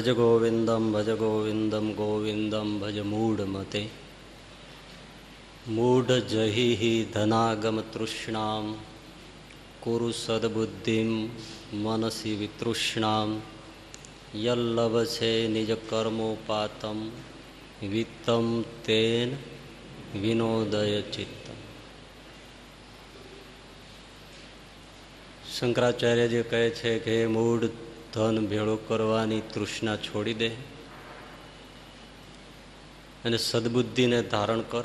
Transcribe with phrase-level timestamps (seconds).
[0.00, 3.80] ભજ ગોવિંદમ ભજ ગોવિંદમ ગોવિંદમ ભજ મૂઢમતે
[5.70, 8.70] મૂઢ જહિ ધનાગમ તૃષ્ણામ
[9.80, 11.10] કુરુ સદબુદ્ધિમ
[11.82, 13.34] મનસી વિતૃષ્ણામ
[14.36, 17.04] યલ્લભસે નિજ કર્મોપાતમ
[17.88, 18.48] વિત્તમ
[18.82, 19.36] તેન
[20.14, 21.60] વિનોદય ચિત્તમ
[25.52, 30.48] શંકરાચાર્યજી કહે છે કે હે મૂઢ ધન ભેળો કરવાની તૃષ્ણા છોડી દે
[33.24, 34.84] અને સદબુદ્ધિને ધારણ કર.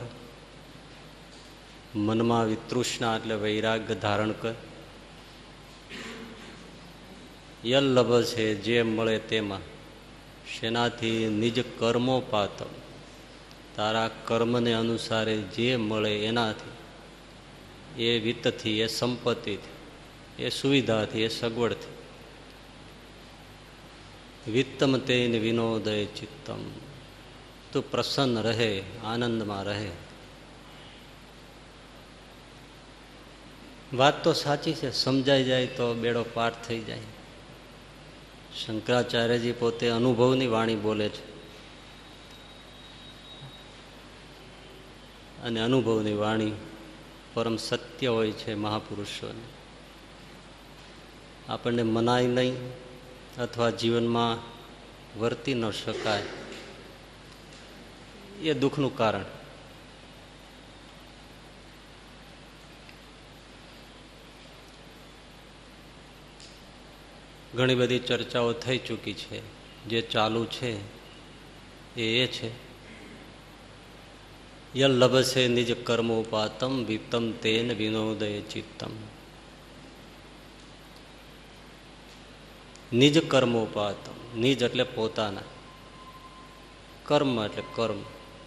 [1.95, 4.53] મનમાં વિતૃષ્ણા એટલે વૈરાગ્ય ધારણ કર.
[7.65, 9.59] યલ્લભ છે જે મળે તેમાં.
[10.59, 11.29] શેનાથી?
[11.29, 12.65] નિજ કર્મો પાતમ
[13.75, 16.71] તારા કર્મને અનુસારે જે મળે એનાથી.
[18.03, 21.94] એ વિત્તથી, એ સંપત્તિથી, એ સુવિધાથી, એ સગવડથી.
[24.51, 26.59] વિત્તમ તેન વિનોદય ચિત્તમ
[27.73, 29.89] તું પ્રસન્ન રહે આનંદમાં રહે
[33.93, 36.99] વાત તો સાચી છે સમજાઈ જાય તો બેડો પાર થઈ જાય
[38.65, 41.35] શંકરાચાર્યજી પોતે અનુભવની વાણી બોલે છે
[45.41, 46.51] અને અનુભવની વાણી
[47.33, 49.47] પરમ સત્ય હોય છે મહાપુરુષોની.
[51.49, 52.84] આપણને મનાય નહીં
[53.37, 54.55] અથવા જીવનમાં
[55.19, 56.23] વર્તી ન શકાય.
[58.41, 59.25] એ દુઃખનું કારણ.
[67.55, 69.41] ઘણી બધી ચર્ચાઓ થઈ ચૂકી છે.
[69.85, 70.77] જે ચાલુ છે,
[71.97, 72.65] એ એ છે.
[74.79, 78.89] યલ્લભસે નિજ કર્મોપાતમ વિપ્તમ તેન વિનોદય ચિત્તમ.
[82.95, 85.41] નિજ કર્મોપાતમ નિજ એટલે પોતાના.
[87.03, 87.99] કર્મ એટલે કર્મ.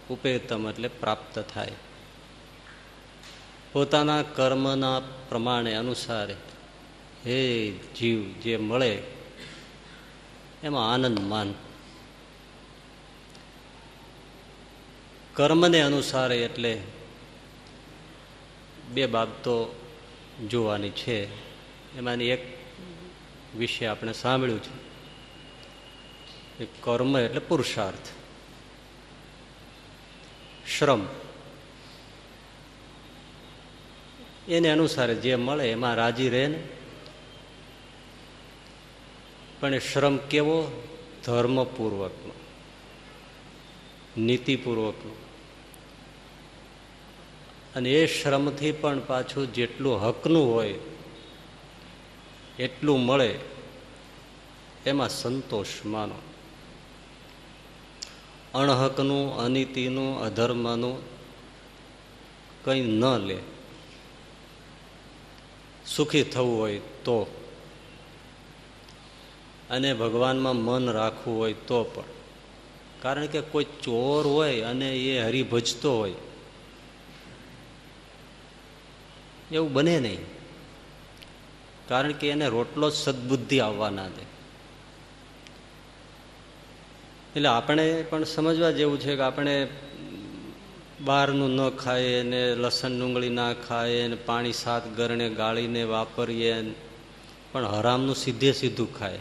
[0.09, 1.71] ઉપેતમ એટલે પ્રાપ્ત થાય.
[3.71, 4.99] પોતાના કર્મના
[5.29, 6.35] પ્રમાણે અનુસારે
[7.25, 9.03] હે જીવ જે મળે,
[10.63, 11.53] એમાં આનંદ માન.
[15.33, 16.81] કર્મને અનુસારે એટલે
[18.91, 19.79] બે બાબતો
[20.49, 21.25] જોવાની છે.
[21.97, 22.58] એમાંની એક
[23.59, 24.89] વિશે આપણે સાંભળ્યું છે.
[26.81, 28.07] કર્મ એટલે પુરુષાર્થ.
[30.79, 31.07] શ્રમ.
[34.47, 36.63] એને અનુસારે જે મળે એમાં રાજી રહે ને.
[39.59, 40.87] પણ શ્રમ કેવો?
[41.25, 42.33] ધર્મપૂર્વકનો.
[44.17, 45.15] નીતિપૂર્વકનો.
[47.75, 50.79] અને એ શ્રમથી પણ પાછું જેટલું હકનું હોય
[52.59, 53.39] એટલું મળે,
[54.85, 56.15] એમાં સંતોષ માનો.
[58.53, 60.97] અણહકનું, અનીતિનું, અધર્મનું
[62.63, 63.37] કંઈ ન લે.
[65.85, 67.35] સુખી થવું હોય તો.
[69.69, 72.03] અને ભગવાનમાં મન રાખવું હોય તો પણ.
[73.01, 76.13] કારણ કે કોઈ ચોર હોય અને એ હરિભજતો હોય,
[79.51, 80.38] એવું બને નહીં.
[81.89, 84.25] કારણ કે એને રોટલો જ સદબુદ્ધિ આવવા ના દે.
[87.35, 89.55] એટલે આપણે પણ સમજવા જેવું છે કે આપણે
[91.01, 96.55] બહારનું ન ખાઈએ ને લસણ ડુંગળી ના ખાઈએ ને પાણી સાત ગરણે ગાળીને વાપરીએ
[97.51, 99.19] પણ હરામનું સીધે સીધું ખાય.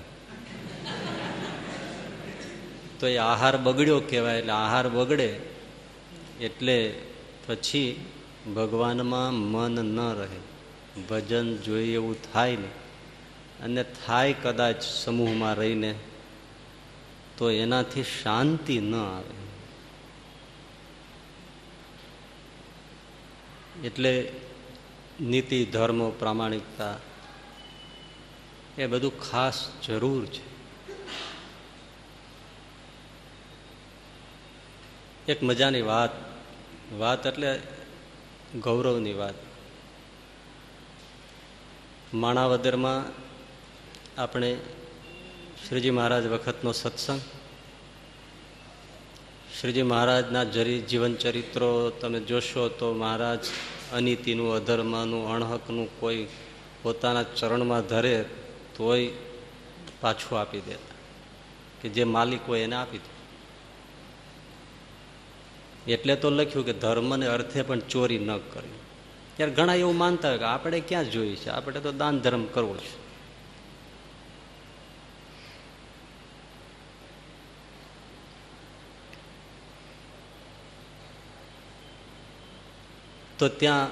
[3.00, 5.30] તો એ આહાર બગડ્યો કહેવાય એટલે આહાર બગડે
[6.40, 6.78] એટલે
[7.46, 8.04] પછી
[8.56, 10.40] ભગવાનમાં મન ન રહે.
[11.06, 12.68] ભજન જોઈએ એવું થાય ને,
[13.64, 15.94] અને થાય કદાચ સમૂહમાં રહીને,
[17.36, 19.38] તો એનાથી શાંતિ ન આવે.
[23.84, 24.32] એટલે
[25.20, 26.98] નીતિ, ધર્મ, પ્રામાણિકતા
[28.78, 30.58] એ બધું ખાસ જરૂર છે.
[35.32, 36.10] એક મજાની વાત
[36.92, 37.60] વાત એટલે
[38.60, 39.47] ગૌરવની વાત.
[42.14, 43.04] માણાવદરમાં
[44.20, 44.56] આપણે
[45.68, 47.20] શ્રીજી મહારાજ વખતનો સત્સંગ.
[49.60, 53.38] શ્રીજી મહારાજના જરી જીવન ચરિત્રો તમે જોશો તો મહારાજ
[53.92, 56.26] અનીતિનું, અધર્મનું, અણહકનું કોઈ
[56.82, 58.24] પોતાના ચરણમાં ધરે
[58.76, 59.10] તોય
[60.00, 60.94] પાછું આપી દેતા.
[61.82, 63.18] કે જે માલિક હોય એને આપી દે.
[65.92, 68.87] એટલે તો લખ્યું કે ધર્મને અર્થે પણ ચોરી ન કરવી
[69.38, 72.76] ત્યારે ઘણા એવું માનતા હોય કે આપણે ક્યાં જોઈએ છે આપણે તો દાન ધર્મ કરવો
[72.76, 73.08] છે.
[83.38, 83.88] તો ત્યાં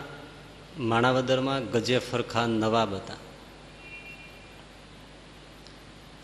[0.78, 3.14] માણાવદરમાં ગજેફર ખાન નવાબ હતા.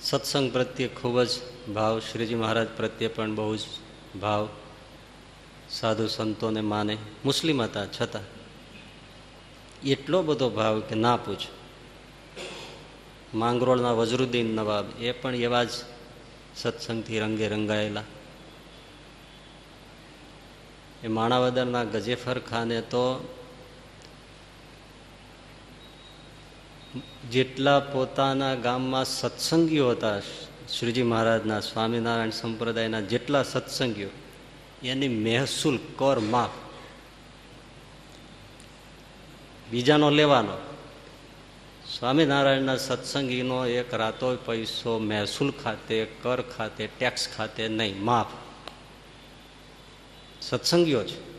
[0.01, 1.31] સત્સંગ પ્રત્યે ખૂબ જ
[1.75, 3.61] ભાવ, શ્રીજી મહારાજ પ્રત્યે પણ બહુ જ
[4.21, 4.49] ભાવ
[5.71, 6.99] સાધુ સંતોને માને.
[7.25, 8.42] મુસ્લિમ હતા છતાં.
[9.85, 11.37] એટલો બધો ભાવ કે ના પૂછ.
[13.35, 15.71] માંગરોળના વજરુદ્દીન નવાબ એ પણ એવા જ
[16.57, 18.03] સત્સંગથી રંગે રંગાયેલા.
[21.05, 23.35] એ માણાવદરના ગજેફર ખાને તો
[27.31, 30.21] જેટલા પોતાના ગામમાં સત્સંગીઓ હતા,
[30.79, 34.09] શ્રીજી મહારાજના, સ્વામિનારાયણ સંપ્રદાયના જેટલા સત્સંગીઓ,
[34.83, 36.62] એની મહેસૂલ કર માફ.
[39.73, 40.57] બીજાનો લેવાનો.
[41.99, 48.27] સ્વામિનારાયણના સત્સંગીનો એક રાતો પૈસો મહેસૂલ ખાતે, કર ખાતે, ટેક્સ ખાતે નહીં, માફ.
[50.43, 51.33] સત્સંગીઓ છે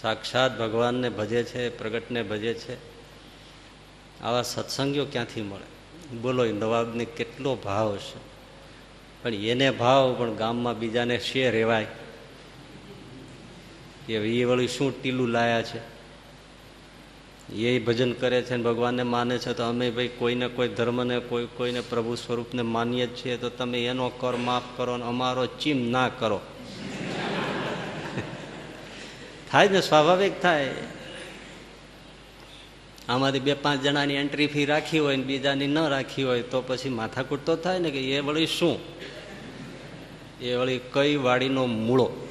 [0.00, 2.74] સાક્ષાત ભગવાનને ભજે છે, પ્રગટને ભજે છે.
[4.22, 6.16] આવા સત્સંગીઓ ક્યાંથી મળે?
[6.16, 8.18] બોલો નવાબને કેટલો ભાવ છે
[9.22, 11.86] પણ એને ભાવ, પણ ગામમાં બીજાને શે રેવાય?
[14.06, 15.91] કે એ વળી શું ટીલું લાયા છે?
[17.56, 21.48] એ ભજન કરે છે ને ભગવાનને માને છે, તો અમે ભાઈ કોઈને કોઈ ધર્મને, કોઈ
[21.56, 25.90] કોઈને પ્રભુ સ્વરૂપને માનીએ જ છીએ, તો તમે એનો કર માફ કરો ને અમારો ચીમ
[25.90, 26.40] ના કરો.
[29.50, 30.70] થાય ને, સ્વાભાવિક થાય.
[33.08, 36.88] આમાંથી બે પાંચ જણાની એન્ટ્રી ફી રાખી હોય ને બીજાની ન રાખી હોય, તો પછી
[36.88, 38.78] માથાકૂટ તો થાય ને કે એ વળી શું?
[40.40, 42.28] એ વળી કઈ વાડીનો મૂળો?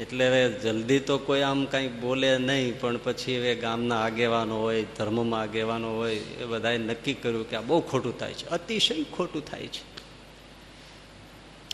[0.00, 0.26] એટલે
[0.62, 5.88] જલ્દી તો કોઈ આમ કંઈ બોલે નહીં, પણ પછી હવે ગામના આગેવાનો હોય, ધર્મમાં આગેવાનો
[5.96, 9.82] હોય, એ બધાએ નક્કી કર્યું કે આ બહુ ખોટું થાય છે, અતિશય ખોટું થાય છે.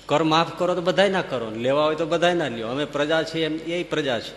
[0.07, 3.23] કર માફ કરો તો બધાય ના કરો, લેવા હોય તો બધાય ના લ્યો, અમે પ્રજા
[3.23, 4.33] છીએ એમ, એ પ્રજા છે.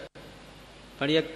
[1.00, 1.28] પણ એક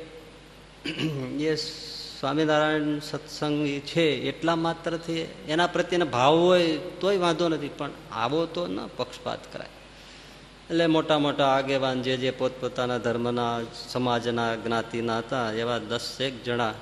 [1.42, 8.46] એ સ્વામિનારાયણ સત્સંગ છે, એટલા માત્રથી એના પ્રત્યેનો ભાવ હોય તોય વાંધો નથી, પણ આવો
[8.46, 9.76] તો ન પક્ષપાત કરાય.
[10.72, 16.74] એટલે મોટા મોટા આગેવાન જે જે પોતપોતાના ધર્મના, સમાજના જ્ઞાતિના હતા, એવા દસેક જણા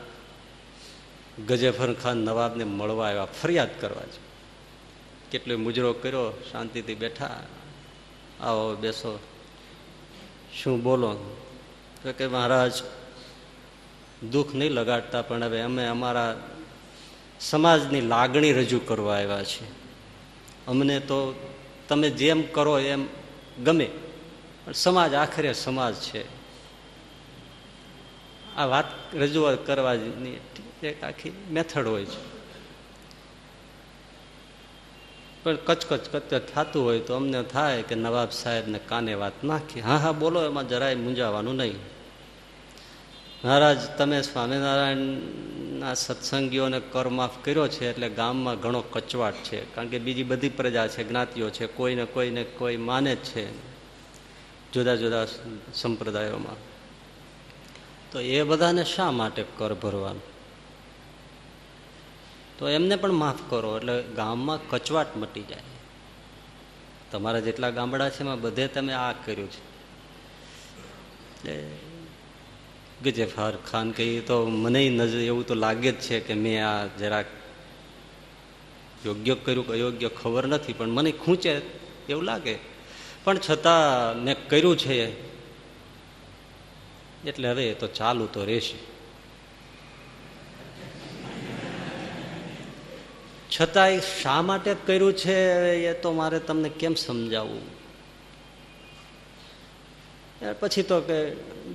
[1.47, 4.19] ગજેફર ખાન નવાબને મળવા આવ્યા, ફરિયાદ કરવા છે
[5.31, 7.41] કેટલો મુજરો કર્યો, શાંતિથી બેઠા,
[8.41, 9.19] આવો, બેસો.
[10.55, 11.37] શું બોલો?
[12.03, 12.71] તો કે મહારાજ,
[14.31, 16.35] દુઃખ નહીં લગાડતા, પણ હવે અમે અમારા
[17.39, 19.67] સમાજની લાગણી રજૂ કરવા આવ્યા છીએ.
[20.67, 21.33] અમને તો
[21.87, 23.18] તમે જેમ કરો એમ
[23.63, 23.89] ગમે.
[24.65, 26.39] પણ સમાજ આખરે સમાજ છે.
[28.55, 30.39] આ વાત રજૂઆત કરવાની
[30.83, 32.39] એક આખી મેથડ હોય છે.
[35.43, 39.81] પણ કચકચ કચકચ થતું હોય તો અમને થાય કે નવાબ સાહેબને કાને વાત નાખી.
[39.81, 41.98] હા હા, બોલો, એમાં જરાય મૂંઝાવાનું નહીં.
[43.45, 49.75] મહારાજ, તમે સ્વામિનારાયણના સત્સંગીઓને કર માફ કર્યો છે એટલે ગામમાં ઘણો કચવાટ છે.
[49.75, 53.51] કારણ કે બીજી બધી પ્રજા છે, જ્ઞાતિઓ છે, કોઈને કોઈને કોઈ માને જ છે
[54.71, 55.27] જુદા જુદા
[55.73, 56.55] સંપ્રદાયોમાં.
[58.11, 60.21] તો એ બધાને શા માટે કર ભરવાનું?
[62.59, 65.61] તો એમને પણ માફ કરો, એટલે ગામમાં કચવાટ મટી જાય.
[67.11, 69.79] તમારા જેટલા ગામડા છે એમાં બધે તમે આ કર્યું છે.
[73.03, 77.25] ગજેફાર ખાન કહી તો મને નજર એવું તો લાગે જ છે કે મેં આ જરાક
[79.05, 81.61] યોગ્ય કર્યું કે અયોગ્ય ખબર નથી, પણ મને ખૂંચે
[82.09, 82.55] એવું લાગે.
[83.23, 84.97] પણ છતાં મેં કર્યું છે
[87.25, 88.77] એટલે હવે તો ચાલુ તો રહેશે.
[93.49, 95.37] છતાંય શા માટે કર્યું છે
[95.85, 97.61] એ તો મારે તમને કેમ સમજાવવું
[100.59, 101.17] પછી તો કે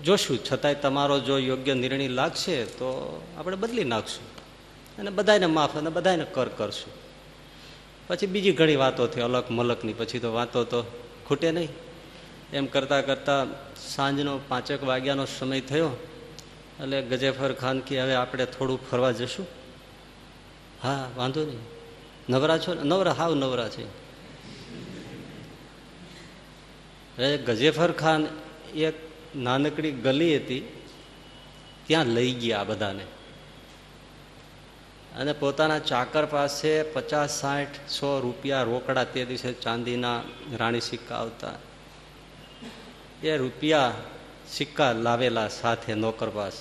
[0.03, 0.39] જોશું.
[0.53, 4.35] છતાંય તમારો જો યોગ્ય નિર્ણય લાગશે તો આપણે બદલી નાખશું.
[4.99, 6.93] અને બધાને માફ અને બધાને કર કરશું.
[8.09, 10.83] પછી બીજી ઘણી વાતો થઈ અલગ મલકની પછી તો વાતો તો
[11.27, 11.69] ખૂટે નહીં.
[12.53, 13.47] એમ કરતાં કરતાં
[13.77, 15.91] સાંજનો પાંચેક વાગ્યાનો સમય થયો.
[16.81, 19.47] એટલે ગજેફર ખાન કે હવે આપણે થોડું ફરવા જશું.
[20.83, 21.59] હા, વાંધો નહીં.
[22.29, 24.05] નવરા છો નવરા, હાવ નવરા છે.
[27.23, 28.27] એ ગજેફર ખાન
[28.75, 30.83] એક નાનકડી ગલી હતી,
[31.87, 33.05] ત્યાં લઈ ગયા બધાને.
[35.17, 40.23] અને પોતાના ચાકર પાસે પચાસ, સાઠ, સો રૂપિયા રોકડા તે દિવસે ચાંદીના
[40.57, 41.53] રાણી સિક્કા આવતા.
[43.23, 43.93] એ રૂપિયા
[44.49, 46.53] સિક્કા લાવેલા સાથે નોકર પાસ.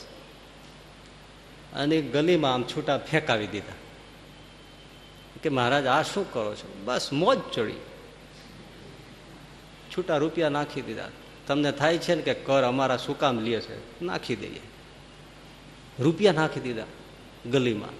[1.73, 3.73] અને ગલીમાં આમ છૂટા ફેંકાવી દીધા.
[5.43, 6.81] કે મહારાજ, આ શું કરો છો?
[6.85, 7.75] બસ મોજ ચડી.
[9.97, 11.09] છૂટા રૂપિયા નાખી દીધા.
[11.47, 14.05] તમને થાય છે ને કે કર અમારા શું કામ લે છે?
[14.05, 14.61] નાખી દઈએ.
[15.99, 16.85] રૂપિયા નાખી દીધા
[17.51, 17.93] ગલીમાં.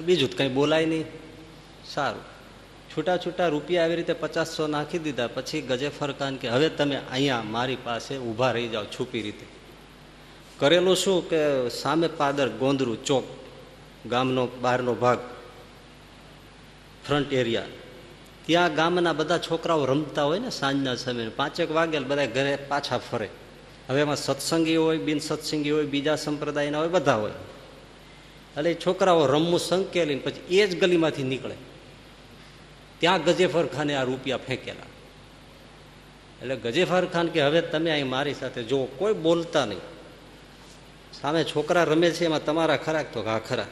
[0.00, 1.04] બીજું જ કંઈ બોલાય નહીં.
[1.86, 2.22] સારું.
[2.96, 7.42] છૂટા છૂટા રૂપિયા આવી રીતે પચાસસો નાખી દીધા, પછી ગજેફર ખાન કે હવે તમે અહીંયા
[7.42, 9.46] મારી પાસે ઊભા રહી જાઓ છુપી રીતે.
[10.58, 13.24] કરેલું શું કે સામે પાદર ગોંદરું ચોક,
[14.06, 15.18] ગામનો બહારનો ભાગ,
[17.06, 17.64] ફ્રન્ટ એરિયા.
[18.46, 21.28] ત્યાં ગામના બધા છોકરાઓ રમતા હોય ને સાંજના સમયે.
[21.28, 23.28] પાંચેક વાગે બધા ઘરે પાછા ફરે.
[23.88, 27.30] હવે એમાં સત્સંગી હોય, બિન સત્સંગી હોય, બીજા સંપ્રદાયના હોય, બધા હોય.
[28.56, 31.54] એટલે છોકરાઓ રમવું સંકેલી પછી એ જ ગલીમાંથી નીકળે.
[32.98, 34.86] ત્યાં ગજેફર ખાને આ રૂપિયા ફેંકેલા.
[36.42, 39.78] એટલે ગજેફર ખાન કે હવે તમે અહીં મારી સાથે જુઓ, કોઈ બોલતા નહીં.
[41.20, 43.66] સામે છોકરા રમે છે, એમાં તમારા ખરા તો હા ખરા.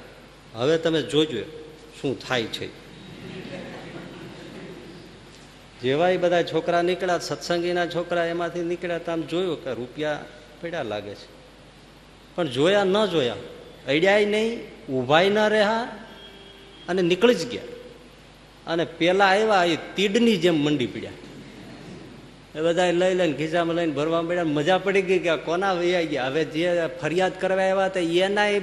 [0.54, 1.42] હવે તમે જોજો
[2.00, 2.89] શું થાય છે.
[5.82, 10.25] જેવા બધા છોકરા નીકળ્યા, સત્સંગીના છોકરા એમાંથી નીકળ્યા, તો આમ જોયું કે રૂપિયા
[10.60, 11.28] પડ્યા લાગે છે.
[12.34, 13.34] પણ જોયા ન જોયા,
[13.88, 14.60] અડ્યાય નહીં,
[14.92, 15.88] ઊભાય ન રહ્યા
[16.88, 17.62] અને નીકળી જ ગયા.
[18.66, 21.10] અને પેલા આવ્યા એ તીડની જેમ મંડી પડ્યા.
[22.54, 26.26] એ બધા લઈ લઈને ખિસ્સામાં લઈને ભરવા પડ્યા મજા પડી ગઈ કે કોના વૈયા ગયા?
[26.26, 26.70] હવે જે
[27.02, 28.62] ફરિયાદ કરવા આવ્યા હતા એના એ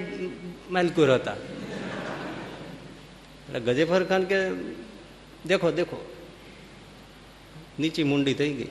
[0.70, 1.32] માલકુર હતા.
[1.32, 4.36] એટલે ગજેફર ખાન કે,
[5.46, 6.17] દેખો દેખો.
[7.80, 8.68] નીચી મુંડી થઈ ગઈ.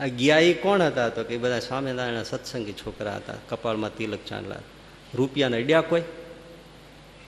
[0.00, 4.56] આ એ કોણ હતા તો કે બધા સ્વામિનારાયણ સત્સંગી છોકરા હતા, કપાળમાં તિલક ચાંદલા.
[5.14, 6.00] રૂપિયાને અડ્યા કોઈ?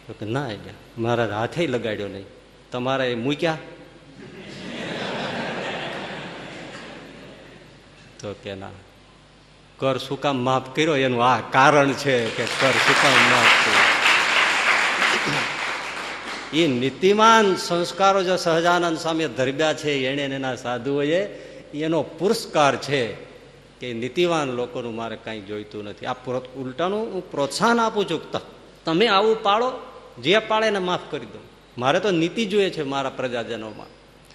[0.06, 2.24] તો કે ના અડ્યા મારા હાથે લગાડ્યો નહીં.
[2.72, 3.58] તમારા એ મૂક્યા?
[8.20, 8.70] તો કે ના.
[9.78, 15.59] કર શું કામ માફ કર્યો, એનું આ કારણ છે કે કર શું કામ માફ કર્યો.
[16.54, 21.24] એ નીતિમાન સંસ્કારો જે સહજાનંદ સ્વામી ધરબ્યા છે, એને એના સાધુઓએ,
[21.74, 23.12] એનો પુરસ્કાર છે
[23.80, 26.06] કે નીતિવાન લોકોનું મારે કાંઈ જોઈતું નથી.
[26.06, 26.12] આ
[26.56, 28.20] ઉલટાનું હું પ્રોત્સાહન આપું છું
[28.84, 29.72] તમે આવું પાળો
[30.22, 31.38] જે પાળે એને માફ કરી દો.
[31.78, 33.86] મારે તો નીતિ જોઈએ છે મારા પ્રજાજનોમાં.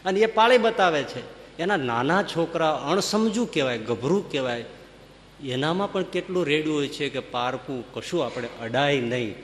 [0.06, 1.24] અને એ પાળે બતાવે છે.
[1.60, 4.66] એના નાના છોકરા અણસમજુ કહેવાય, ગભરું કહેવાય.
[5.44, 9.36] એનામાં પણ કેટલું રેડું હોય છે કે પારકું, કશું આપણે અડાય નહીં.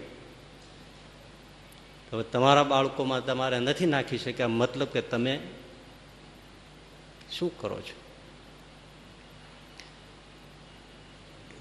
[2.13, 5.39] હવે તમારા બાળકોમાં તમારે નથી નાખી શક્યા મતલબ કે તમે
[7.31, 8.01] શું કરો છો?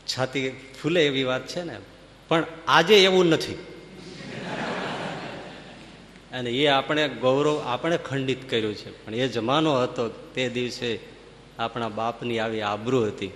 [0.07, 1.79] છાતી ફૂલે એવી વાત છે ને?
[2.29, 3.55] પણ આજે એવું નથી.
[6.33, 9.07] અને એ આપણે ગૌરવ આપણે ખંડિત કર્યું છે.
[9.07, 10.99] પણ એ જમાનો હતો તે દિવસે
[11.59, 13.33] આપણા બાપની આવી આબરૂ હતી.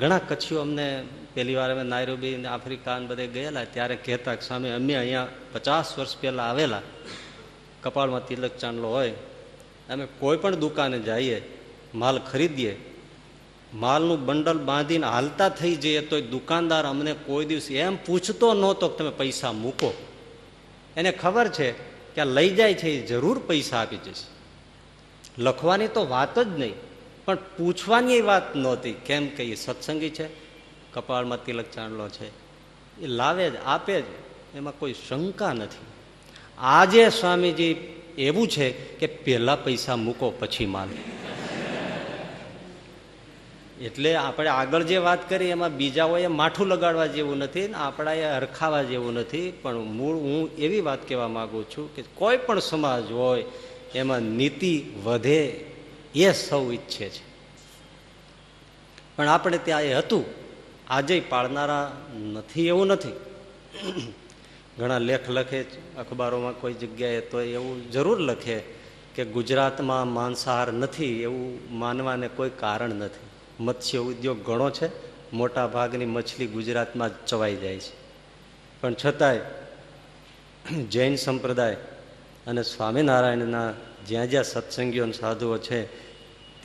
[0.00, 3.64] ઘણા કચ્છીઓ અમને પહેલી વાર અમે નાયરોબી આફ્રિકા બધે ગયેલા.
[3.64, 6.82] ત્યારે કહેતા સામે અમે અહીંયા પચાસ વર્ષ પહેલાં આવેલા.
[7.82, 9.10] કપાળમાં તિલક ચાંદલો હોય.
[9.90, 11.42] અમે કોઈ પણ દુકાને જઈએ,
[11.94, 12.76] માલ ખરીદીએ.
[13.74, 18.98] માલનું બંડલ બાંધીને હાલતા થઈ જઈએ તો દુકાનદાર અમને કોઈ દિવસ એમ પૂછતો નહોતો કે,
[18.98, 19.94] તમે પૈસા મૂકો.
[20.96, 21.72] એને ખબર છે
[22.14, 24.26] કે આ લઈ જાય છે એ જરૂર પૈસા આપી જશે.
[25.42, 26.85] લખવાની તો વાત જ નહીં.
[27.26, 28.92] પણ પૂછવાની વાત નહોતી.
[28.92, 30.28] કેમ કે એ સત્સંગી છે,
[30.92, 32.26] કપાળમાં તિલક ચાંદલો છે.
[33.02, 34.04] એ લાવે જ, આપે જ.
[34.54, 35.86] એમાં કોઈ શંકા નથી.
[36.58, 37.76] આજે સ્વામીજી
[38.18, 40.88] એવું છે કે પહેલાં પૈસા મૂકો, પછી માલ.
[43.80, 48.82] એટલે આપણે આગળ જે વાત કરી, એમાં બીજાઓએ માઠું લગાડવા જેવું નથી ને આપણાએ હરખાવા
[48.82, 49.52] જેવું નથી.
[49.62, 53.44] પણ મૂળ હું એવી વાત કહેવા માગું છું કે કોઈ પણ સમાજ હોય,
[53.94, 55.65] એમાં નીતિ વધે.
[56.16, 57.36] એ સૌ ઈચ્છે છે.
[59.16, 60.24] પણ આપણે ત્યાં એ હતું
[60.88, 61.96] આજે પાળનારા
[62.32, 63.12] નથી, એવું નથી.
[64.78, 65.62] ઘણા લેખ લખે
[65.98, 68.58] અખબારોમાં કોઈ જગ્યાએ તો એવું જરૂર લખે
[69.14, 73.26] કે ગુજરાતમાં માંસાહાર નથી, એવું માનવાને કોઈ કારણ નથી.
[73.64, 74.90] મત્સ્ય ઉદ્યોગ ઘણો છે,
[75.32, 77.94] મોટા ભાગની મછલી ગુજરાતમાં જ ચવાઈ જાય છે.
[78.80, 79.40] પણ છતાંય
[80.90, 81.74] જૈન સંપ્રદાય
[82.46, 83.72] અને સ્વામિનારાયણના
[84.06, 86.05] જ્યાં જ્યાં સત્સંગીઓ સાધુઓ છે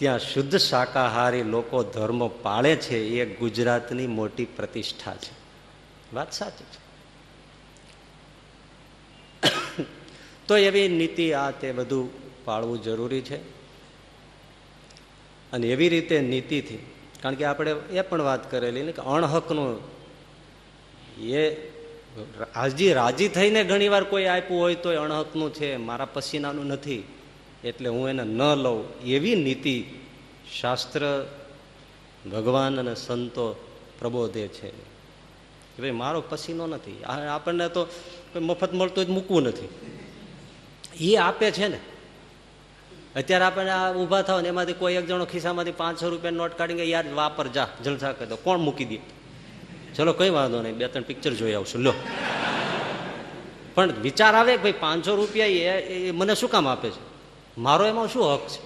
[0.02, 5.34] ત્યાં શુદ્ધ શાકાહારી લોકો ધર્મ પાળે છે, એ ગુજરાતની મોટી પ્રતિષ્ઠા છે.
[6.14, 6.80] વાત સાચી છે.
[10.48, 12.10] તો એવી નીતિ આ તે બધું
[12.46, 13.38] પાળવું જરૂરી છે.
[15.52, 16.82] અને એવી રીતે નીતિથી,
[17.22, 19.80] કારણ કે આપણે એ પણ વાત કરેલી ને કે અણહકનું
[21.22, 21.50] એ
[22.56, 27.04] હાજી રાજી થઈને ઘણીવાર કોઈ આપ્યું હોય તો અણહકનું છે, મારા પસીનાનું નથી.
[27.64, 29.86] એટલે હું એને ન લઉં એવી નીતિ
[30.60, 31.26] શાસ્ત્ર
[32.32, 33.68] ભગવાન અને સંતો
[34.00, 34.70] પ્રબોધે છે.
[35.76, 37.04] કે ભાઈ, મારો પસીનો નથી.
[37.30, 37.86] આપણને તો
[38.34, 39.70] કોઈ મફત મળતું જ મૂકવું નથી.
[41.12, 41.80] એ આપે છે ને.
[43.16, 46.84] અત્યારે આપણે આ ઊભા થાવ ને, એમાંથી કોઈ એક જણો ખિસ્સામાંથી પાંચસો રૂપિયા નોટ કાઢીને
[46.84, 48.36] યાર, વાપર, જા, જલસા કરી દો.
[48.36, 48.98] કોણ મૂકી દે?
[49.96, 51.82] ચલો, કઈ વાંધો નહીં, બે ત્રણ પિક્ચર જોઈ આવશું.
[51.82, 51.94] લો.
[53.76, 57.11] પણ વિચાર આવે કે ભાઈ, પાંચસો રૂપિયા એ મને શું કામ આપે છે?
[57.58, 58.60] મારો એમાં શું હક છે?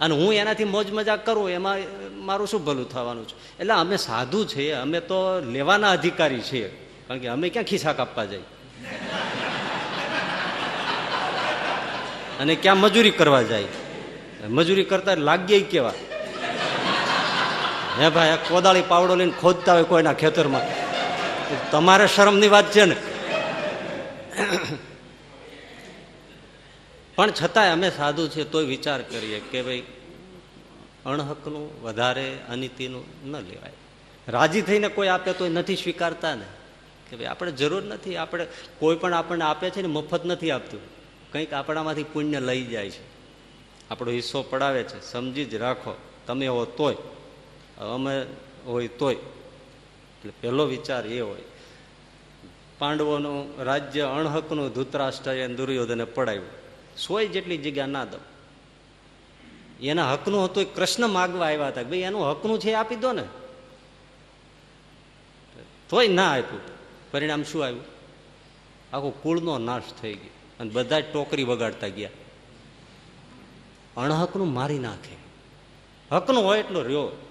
[0.00, 1.78] અને હું એનાથી મોજ મજાક કરું, એમાં
[2.14, 3.58] મારું શું ભલું થવાનું છે?
[3.58, 6.68] એટલે અમે સાધુ છીએ, અમે તો લેવાના અધિકારી છીએ.
[7.08, 8.40] કારણ કે અમે ક્યાં ખિસ્સા કાપવા જઈએ
[12.40, 13.64] અને ક્યાં મજૂરી કરવા જાય?
[14.48, 15.92] મજૂરી કરતા લાગીએ કેવા?
[17.98, 20.62] હે ભાઈ કોદાળી પાવડો લઈને ખોદતા હોય કોઈના ખેતરમાં.
[21.70, 22.96] તમારે શરમની વાત છે ને?
[27.20, 29.82] પણ છતાંય અમે સાધુ છે તોય વિચાર કરીએ કે ભાઈ,
[31.06, 33.72] અણહકનું, વધારે અનિતિનું ન લેવાય.
[34.28, 36.44] રાજી થઈને કોઈ આપે તો નથી સ્વીકારતા ને?
[37.10, 38.16] કે ભાઈ, આપણે જરૂર નથી.
[38.16, 38.46] આપણે
[38.78, 40.80] કોઈ પણ આપણને આપે છે ને, મફત નથી આપતું.
[41.32, 43.04] કંઈક આપણામાંથી પુણ્ય લઈ જાય છે.
[43.90, 45.12] આપણો હિસ્સો પડાવે છે.
[45.12, 45.96] સમજી જ રાખો.
[46.26, 46.96] તમે હો તોય.
[47.78, 48.26] અમે
[48.66, 49.14] હોય તોય.
[49.14, 51.40] એટલે પહેલો વિચાર એ હોય.
[52.78, 56.59] પાંડવોનું રાજ્ય અણહકનું ધૂતરાષ્ટ્રએ દુર્યોધને પડાવ્યું.
[56.96, 58.18] સોય જેટલી જગ્યા ના દો
[59.82, 63.24] એના હકનું હતું કૃષ્ણ માગવા આવ્યા હતા ભાઈ, એનું હકનું છે આપી દો ને.
[65.90, 66.60] તોય ના આપ્યું.
[67.12, 67.82] પરિણામ શું આવ્યું?
[68.92, 72.10] આખો કુળનો નાશ થઈ ગયો અને બધા ટોકરી વગાડતા ગયા.
[73.96, 75.16] અણહકનું મારી નાખે.
[76.12, 77.26] હકનું હોય એટલો રહ્યો.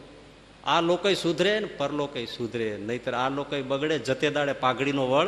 [0.65, 2.78] આ લોકો સુધરે ને પરલોકે સુધરે.
[2.78, 5.28] નહીતર આ લોકો બગડે, જતે દાડે પાઘડીનો વળ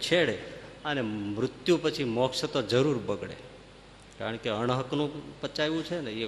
[0.00, 0.55] છેડે.
[0.86, 3.36] અને મૃત્યુ પછી મોક્ષ તો જરૂર બગડે.
[4.18, 6.26] કારણ કે અણહકનું પચાવ્યું છે ને, એ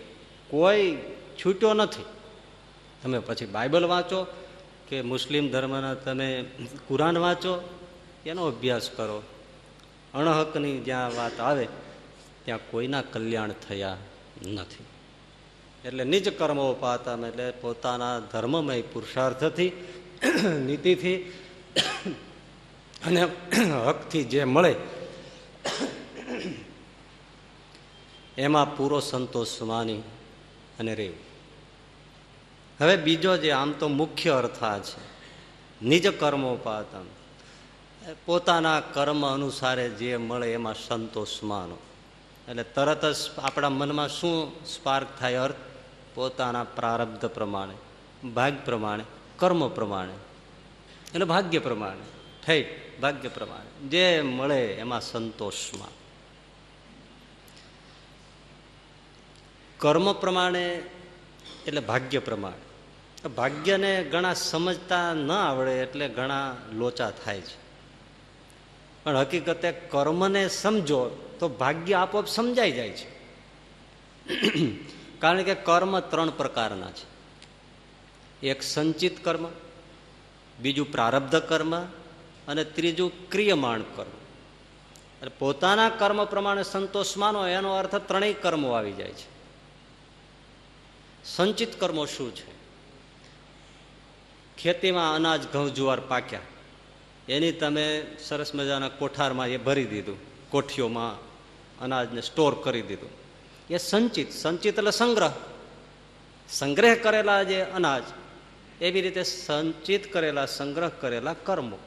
[0.51, 0.97] કોઈ
[1.45, 2.05] છૂટ્યો નથી.
[3.03, 4.27] તમે પછી બાઇબલ વાંચો
[4.89, 6.45] કે મુસ્લિમ ધર્મના તમે
[6.89, 7.55] કુરાન વાંચો,
[8.27, 9.23] એનો અભ્યાસ કરો.
[10.15, 11.69] અણહકની જ્યાં વાત આવે,
[12.45, 13.97] ત્યાં કોઈના કલ્યાણ થયા
[14.47, 14.85] નથી.
[15.89, 19.73] એટલે નિજ કર્મો પાતા એટલે પોતાના ધર્મમય પુરુષાર્થથી,
[20.67, 21.33] નીતિથી
[23.07, 23.23] અને
[23.87, 24.73] હકથી જે મળે,
[28.39, 30.03] એમાં પૂરો સંતોષ માની
[30.79, 31.23] અને રહેવું
[32.81, 35.01] હવે બીજો જે આમ તો મુખ્ય અર્થ આ છે,
[35.83, 37.07] નિજ કર્મોપાતમ.
[38.25, 41.79] પોતાના કર્મ અનુસારે જે મળે એમાં સંતોષ માનો.
[42.49, 45.35] એટલે તરત જ આપણા મનમાં શું સ્પાર્ક થાય?
[45.37, 45.61] અર્થ,
[46.15, 47.77] પોતાના પ્રારબ્ધ પ્રમાણે,
[48.35, 49.05] ભાગ પ્રમાણે,
[49.37, 50.17] કર્મ પ્રમાણે,
[51.15, 52.07] એટલે ભાગ્ય પ્રમાણે.
[52.49, 52.67] થઈ
[53.01, 53.89] ભાગ્ય પ્રમાણે.
[53.89, 55.89] જે મળે એમાં સંતોષમાં.
[59.79, 60.83] કર્મ પ્રમાણે
[61.67, 63.29] એટલે ભાગ્ય પ્રમાણે.
[63.29, 67.69] ભાગ્યને ઘણા સમજતા ન આવડે એટલે ઘણા લોચા થાય છે.
[69.05, 71.09] પણ હકીકતે કર્મને સમજો
[71.41, 73.19] તો ભાગ્ય આપોઆપ સમજાઈ જાય છે.
[75.19, 77.19] કારણ કે કર્મ ત્રણ પ્રકારના છે.
[78.47, 79.47] એક સંચિત કર્મ,
[80.61, 81.98] બીજું પ્રારબ્ધ કર્મ
[82.49, 84.11] અને ત્રીજું ક્રિયમાણ કર્મ.
[85.19, 89.39] એટલે પોતાના કર્મ પ્રમાણે સંતોષ માનો, એનો અર્થ ત્રણેય કર્મો આવી જાય છે.
[91.25, 92.59] સંચિત કર્મો શું છે?
[94.59, 96.41] ખેતીમાં અનાજ, ઘઉં, જુવાર પાક્યા.
[97.29, 100.19] એની તમે સરસ મજાના કોઠારમાં એ ભરી દીધું,
[100.51, 101.21] કોઠીઓમાં
[101.81, 103.11] અનાજને સ્ટોર કરી દીધું.
[103.71, 105.33] એ સંચિત સંચિત એટલે સંગ્રહ.
[106.49, 108.03] સંગ્રહ કરેલા જે અનાજ,
[108.81, 111.79] એવી રીતે સંચિત કરેલા, સંગ્રહ કરેલા કર્મો.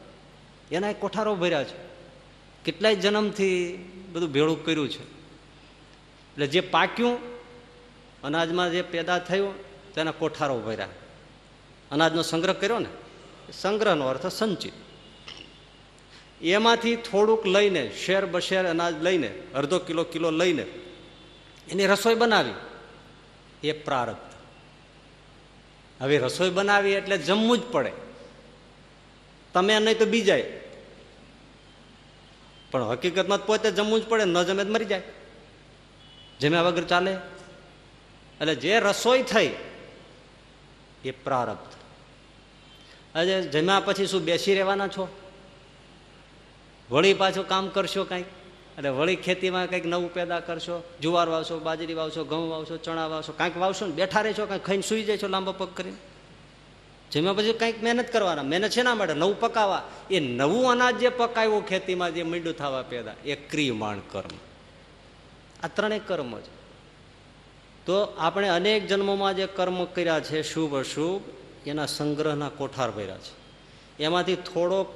[0.71, 1.91] એના કોઠારો ભર્યા છે.
[2.65, 3.77] કેટલાય જન્મથી
[4.11, 5.03] બધું ભેળું કર્યું છે.
[5.03, 7.19] એટલે જે પાક્યું,
[8.23, 9.53] અનાજમાં જે પેદા થયું
[9.93, 10.87] તેના કોઠારો ભર્યા.
[11.91, 12.87] અનાજનો સંગ્રહ કર્યો ને?
[13.53, 14.73] સંગ્રહનો અર્થ સંચિત.
[16.41, 20.65] એમાંથી થોડુંક લઈને, શેર બશેર અનાજ લઈને, અડધો કિલો કિલો લઈને,
[21.69, 22.53] એની રસોઈ બનાવી.
[23.63, 24.31] એ પ્રારબ્ધ.
[26.01, 27.91] હવે રસોઈ બનાવી એટલે જમવું જ પડે.
[29.53, 30.60] તમે નહીં તો બીજાય.
[32.71, 35.01] પણ હકીકતમાં પોતે જમવું જ પડે, ન જમે મરી જાય.
[36.39, 37.13] જમ્યા વગર ચાલે.
[38.41, 39.55] એટલે જે રસોઈ થઈ,
[41.05, 41.73] એ પ્રારબ્ધ.
[43.17, 45.07] આજે જમ્યા પછી શું બેસી રહેવાના છો?
[46.89, 48.25] વળી પાછું કામ કરશો કંઈક?
[48.77, 50.83] એટલે વળી ખેતીમાં કંઈક નવું પેદા કરશો?
[51.01, 54.81] જુવાર વાવશો, બાજરી વાવશો, ઘઉં વાવશો, ચણા વાવશો, કાંઈક વાવશો ને બેઠા રહેશો, કાંઈક ખાઈને
[54.81, 55.97] સુઈ જાય છો લાંબા પગ કરીને?
[57.11, 58.43] જેમાં પછી કંઈક મહેનત કરવાના.
[58.43, 59.13] મહેનત છે ના માટે?
[59.13, 64.35] નવું પકાવવા એ નવું અનાજ જે પકાવ્યું ખેતીમાં જે મીંડું થવા પેદા, એ ક્રિયમાણ કર્મ.
[65.63, 66.61] આ ત્રણેય કર્મ છે
[67.85, 71.21] તો આપણે અનેક જન્મોમાં જે કર્મ કર્યા છે, શુભ અશુભ,
[71.67, 73.33] એના સંગ્રહના કોઠાર ભર્યા છે.
[74.03, 74.87] એમાંથી થોડોક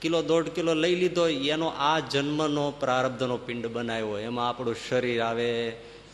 [0.00, 4.18] કિલો, દોઢ કિલો લઈ લીધો, એનો આ જન્મનો પ્રારબ્ધનો પિંડ બનાવ્યો.
[4.18, 5.68] એમાં આપણું શરીર આવે,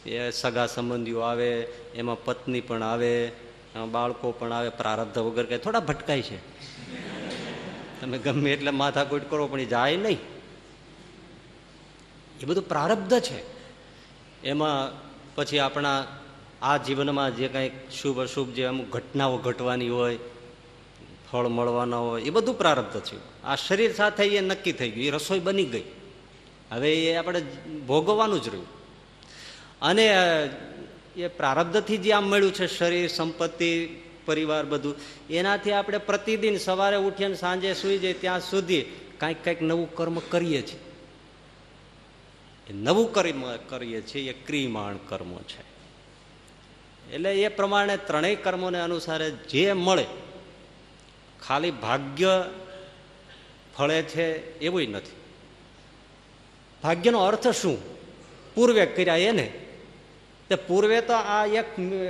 [0.06, 1.60] એ સગા સંબંધીઓ આવે,
[1.94, 3.32] એમાં પત્ની પણ આવે
[3.78, 6.36] બાળકો પણ આવે પ્રારબ્ધ વગર કંઈ થોડા ભટકાય છે.
[8.00, 10.18] તમે ગમે એટલે માથાકૂટ કરો, પણ એ જાય નહીં.
[12.40, 13.42] એ બધું પ્રારબ્ધ છે.
[14.42, 14.90] એમાં
[15.34, 16.06] પછી આપણા
[16.62, 20.18] આ જીવનમાં જે કંઈક શુભ અશુભ જે અમુક ઘટનાઓ ઘટવાની હોય,
[21.32, 23.42] ફળ મળવાના હોય, એ બધું પ્રારબ્ધ છે.
[23.44, 25.84] આ શરીર સાથે એ નક્કી થઈ ગયું, એ રસોઈ બની ગઈ.
[26.70, 27.40] હવે એ આપણે
[27.86, 28.66] ભોગવવાનું જ રહ્યું.
[29.82, 30.14] અને
[31.16, 33.88] એ પ્રારબ્ધથી જે આમ મળ્યું છે, શરીર, સંપત્તિ,
[34.26, 34.94] પરિવાર બધું,
[35.30, 38.84] એનાથી આપણે પ્રતિદિન સવારે ઉઠીને સાંજે સુઈ જઈએ, ત્યાં સુધી
[39.18, 40.78] કાંઈક કાંઈક નવું કર્મ કરીએ છીએ.
[42.74, 45.70] નવું કર્મ કરીએ છીએ, એ ક્રિમાણ કર્મો છે.
[47.14, 50.04] એટલે એ પ્રમાણે ત્રણેય કર્મોને અનુસારે જે મળે,
[51.42, 52.44] ખાલી ભાગ્ય
[53.76, 55.12] ફળે છે એવું નથી.
[56.82, 57.78] ભાગ્યનો અર્થ શું?
[58.54, 59.52] પૂર્વે કર્યા એને.
[60.50, 61.66] તે પૂર્વે તો આ એક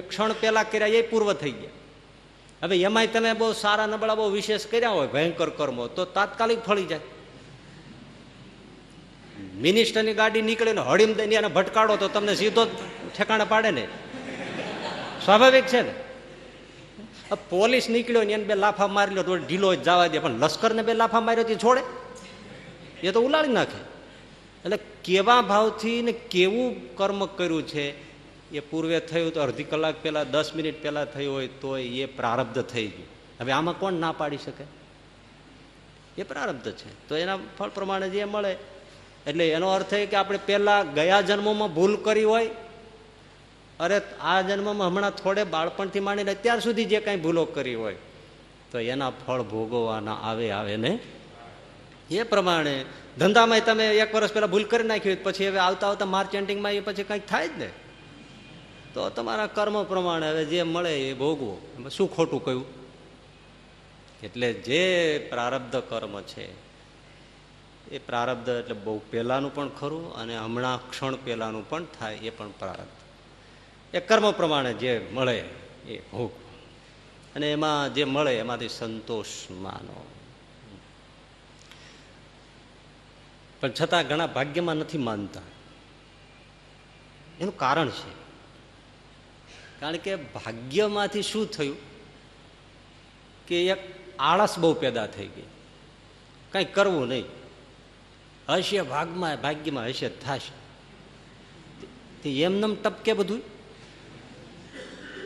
[0.08, 1.70] ક્ષણ પહેલા કર્યા, એ પૂર્વ થઈ ગયા.
[2.62, 6.86] હવે એમાંય તમે બહુ સારા નબળા, બહુ વિશેષ કર્યા હોય, ભયંકર કર્મો, તો તાત્કાલિક ફળી
[6.86, 7.00] જાય.
[9.56, 12.64] મિનિસ્ટરની ગાડી નીકળે ને હળીમ દઈને એને ભટકાડો તો તમને સીધો
[13.16, 13.88] ઠેકાણે પાડે ને.
[15.24, 15.94] સ્વાભાવિક છે ને?
[17.50, 20.94] પોલીસ નીકળ્યો ને એને બે લાફા મારી લો તો ઢીલો જવા દે, પણ લશ્કરને બે
[20.94, 21.82] લાફા માર્યો તે છોડે.
[23.02, 23.80] એ તો ઉલાળી નાખે.
[24.64, 28.09] એટલે કેવા ભાવથી ને કેવું કર્મ કર્યું છે
[28.52, 32.62] એ પૂર્વે થયું તો અડધી કલાક પહેલાં, દસ મિનિટ પહેલાં થયું હોય તો એ પ્રારબ્ધ
[32.62, 33.08] થઈ ગયું.
[33.40, 34.64] હવે આમાં કોણ ના પાડી શકે?
[36.18, 37.08] એ પ્રારબ્ધ છે.
[37.08, 38.56] તો એના ફળ પ્રમાણે જે મળે.
[39.26, 42.50] એટલે એનો અર્થ એ કે આપણે પહેલાં ગયા જન્મોમાં ભૂલ કરી હોય,
[43.80, 47.96] અરે આ જન્મમાં હમણાં થોડે બાળપણથી માંડીને અત્યાર સુધી જે કાંઈ ભૂલો કરી હોય,
[48.72, 50.98] તો એના ફળ ભોગવવાના આવે આવે ને?
[52.10, 52.84] એ પ્રમાણે
[53.18, 57.02] ધંધામાં તમે એક વર્ષ પહેલાં ભૂલ કરી નાખી પછી હવે આવતા આવતા માર્ચેન્ટિંગમાં એ પછી
[57.02, 57.70] કંઈક થાય જ ને?
[58.94, 61.60] તો તમારા કર્મ પ્રમાણે હવે જે મળે એ ભોગવો.
[61.76, 62.66] એમાં શું ખોટું કહ્યું?
[64.22, 66.46] એટલે જે પ્રારબ્ધ કર્મ છે,
[67.90, 72.50] એ પ્રારબ્ધ એટલે બહુ પહેલાનું પણ ખરું અને હમણાં ક્ષણ પહેલાનું પણ થાય એ પણ
[72.50, 72.98] પ્રારબ્ધ.
[73.94, 75.38] એ કર્મ પ્રમાણે જે મળે
[75.86, 76.30] એ ભોગ
[77.36, 80.06] અને એમાં જે મળે એમાંથી સંતોષ માનો.
[83.60, 85.40] પણ છતાં ઘણા ભાગ્યમાં નથી માનતા.
[87.40, 88.19] એનું કારણ છે.
[89.80, 91.76] કારણ કે ભાગ્યમાંથી શું થયું?
[93.46, 93.78] કે એક
[94.18, 95.42] આળસ બહુ પેદા થઈ ગઈ.
[96.52, 97.24] કંઈ કરવું નહીં.
[98.48, 102.42] હશે ભાગમાં, ભાગ્યમાં હશે થશે.
[102.42, 103.40] એમનેમ ટપકે બધું.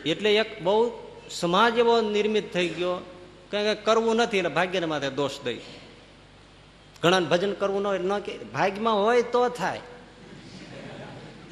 [0.07, 0.93] એટલે એક બહુ
[1.31, 3.07] સમાજ એવો નિર્મિત થઈ ગયો.
[3.51, 5.61] કંઈ કરવું નથી એટલે ભાગ્યને માથે દોષ દઈ.
[7.03, 9.81] ઘણા ભજન કરવું ન હોય, ન કે ભાગ્યમાં હોય તો થાય.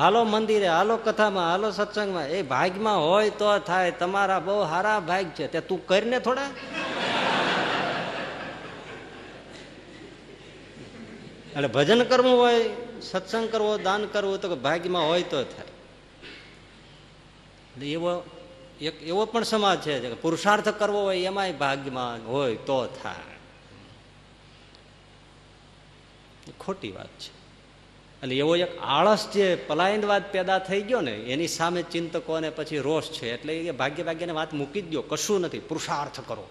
[0.02, 2.28] હાલો મંદિરે, હાલો કથામાં, હાલો સત્સંગમાં.
[2.28, 3.90] એ ભાગમાં હોય તો થાય.
[3.90, 5.46] તમારા બહુ સારા ભાગ છે.
[5.46, 6.50] તે તું કરીને થોડા.
[11.56, 12.70] એટલે ભજન કરવું હોય,
[13.02, 15.66] સત્સંગ કરવો, દાન કરવું તો ભાગ્યમાં હોય તો થાય.
[17.86, 18.24] એવો
[18.80, 23.38] એક એવો પણ સમાજ છે કે પુરુષાર્થ કરવો હોય, એમાંય ભાગ્યમાં હોય તો થાય.
[26.60, 27.41] ખોટી વાત છે.
[28.22, 33.04] એટલે એવો એક આળસ જે પલાયનવાદ પેદા થઈ ગયો ને, એની સામે ચિંતકોને પછી રોષ
[33.04, 33.34] છે.
[33.34, 35.58] એટલે એ ભાગ્ય ભાગ્યને વાત મૂકી જ દો કશું નથી.
[35.58, 36.48] પુરુષાર્થ કરો.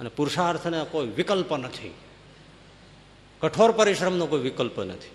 [0.00, 1.94] અને પુરુષાર્થને કોઈ વિકલ્પ નથી.
[3.40, 5.10] કઠોર પરિશ્રમનો કોઈ વિકલ્પ નથી.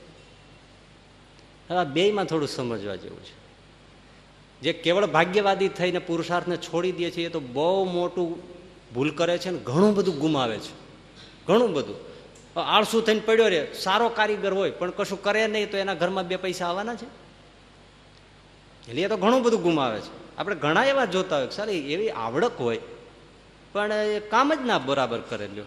[1.74, 3.46] આ બેયમાં થોડું સમજવા જેવું છે.
[4.62, 8.40] જે કેવળ ભાગ્યવાદી થઈને પુરુષાર્થને છોડી દે છે, એ તો બહુ મોટું
[8.94, 10.72] ભૂલ કરે છે ને, ઘણું બધું ગુમાવે છે.
[11.48, 12.15] ઘણું બધું.
[12.62, 13.74] આળસુ થઈને પડ્યો રે.
[13.74, 17.06] સારો કારીગર હોય, પણ કશું કરે નહીં તો એના ઘરમાં બે પૈસા આવવાના છે?
[18.88, 20.38] એટલે એ તો ઘણું બધું ગુમાવે છે.
[20.38, 22.80] આપણે ઘણા એવા જોતા હોય સારી એવી આવડક હોય,
[23.74, 25.66] પણ એ કામ જ ના બરાબર કરે લ્યો.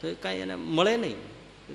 [0.00, 1.16] તો એ કાંઈ એને મળે નહીં.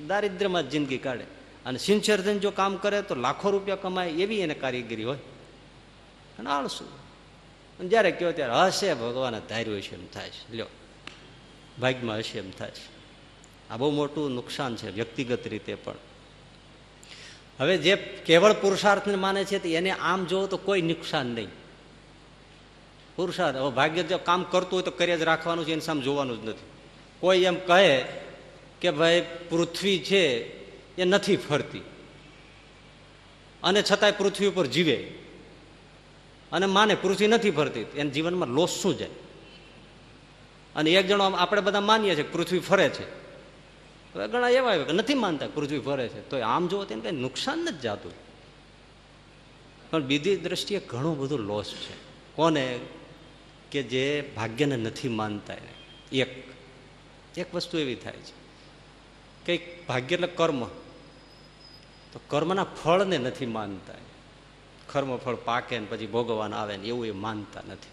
[0.07, 1.25] દારિદ્ર્યમાં જિંદગી કાઢે.
[1.65, 5.17] અને સિન્સિયર થઈને જો કામ કરે તો લાખો રૂપિયા કમાય એવી એને કારીગરી હોય.
[6.39, 6.85] અને આળસુ.
[7.87, 10.53] જ્યારે કહો ત્યારે હશે, ભગવાને ધાર્યું છે એમ થાય છે.
[10.53, 10.65] લ્યો.
[11.81, 12.71] ભાગ્યમાં હશે એમ થાય
[13.69, 15.95] આ બહુ મોટું નુકસાન છે વ્યક્તિગત રીતે પણ.
[17.59, 21.47] હવે જે કેવળ પુરુષાર્થને માને છે એને આમ જોવો તો કોઈ નુકસાન નહીં.
[23.15, 26.43] પુરુષાર્થ, હવે ભાગ્ય જો કામ કરતું હોય તો કરી જ રાખવાનું છે, એને સામે જોવાનું
[26.43, 26.65] જ નથી.
[27.19, 28.05] કોઈ એમ કહે
[28.81, 30.23] કે ભાઈ પૃથ્વી છે
[30.95, 31.81] એ નથી ફરતી.
[33.63, 34.95] અને છતાંય પૃથ્વી ઉપર જીવે.
[36.51, 39.09] અને માને પૃથ્વી નથી ફરતી, એને જીવનમાં લોસ શું જાય?
[40.77, 43.11] અને એક જણો આપણે બધા માનીએ છીએ પૃથ્વી ફરે છે.
[44.15, 46.29] હવે ઘણા એવા કે નથી માનતા પૃથ્વી ફરે છે.
[46.29, 48.11] તો આમ જુઓ તેને કંઈ નુકસાન નથી જાતું.
[49.91, 51.93] પણ બીજી દ્રષ્ટિએ ઘણું બધું લોસ છે.
[52.35, 52.79] કોને?
[53.71, 55.73] કે જે ભાગ્યને નથી માનતા એને.
[56.11, 56.43] એક.
[57.37, 58.47] એક વસ્તુ એવી થાય છે.
[59.45, 60.65] કંઈક ભાગ્ય એટલે કર્મ.
[62.13, 63.93] તો કર્મના ફળને નથી માનતા
[64.91, 67.89] કર્મ ફળ પાકે ને પછી ભોગવાન આવે ને એવું એ માનતા નથી.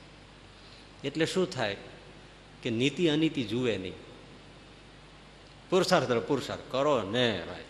[1.09, 1.77] એટલે શું થાય?
[2.65, 3.93] કે નીતિ અનીતિ જુએ નહીં.
[5.71, 7.65] પુરુષાર્થ પુરુષાર્થ કરો ને ભાઈ.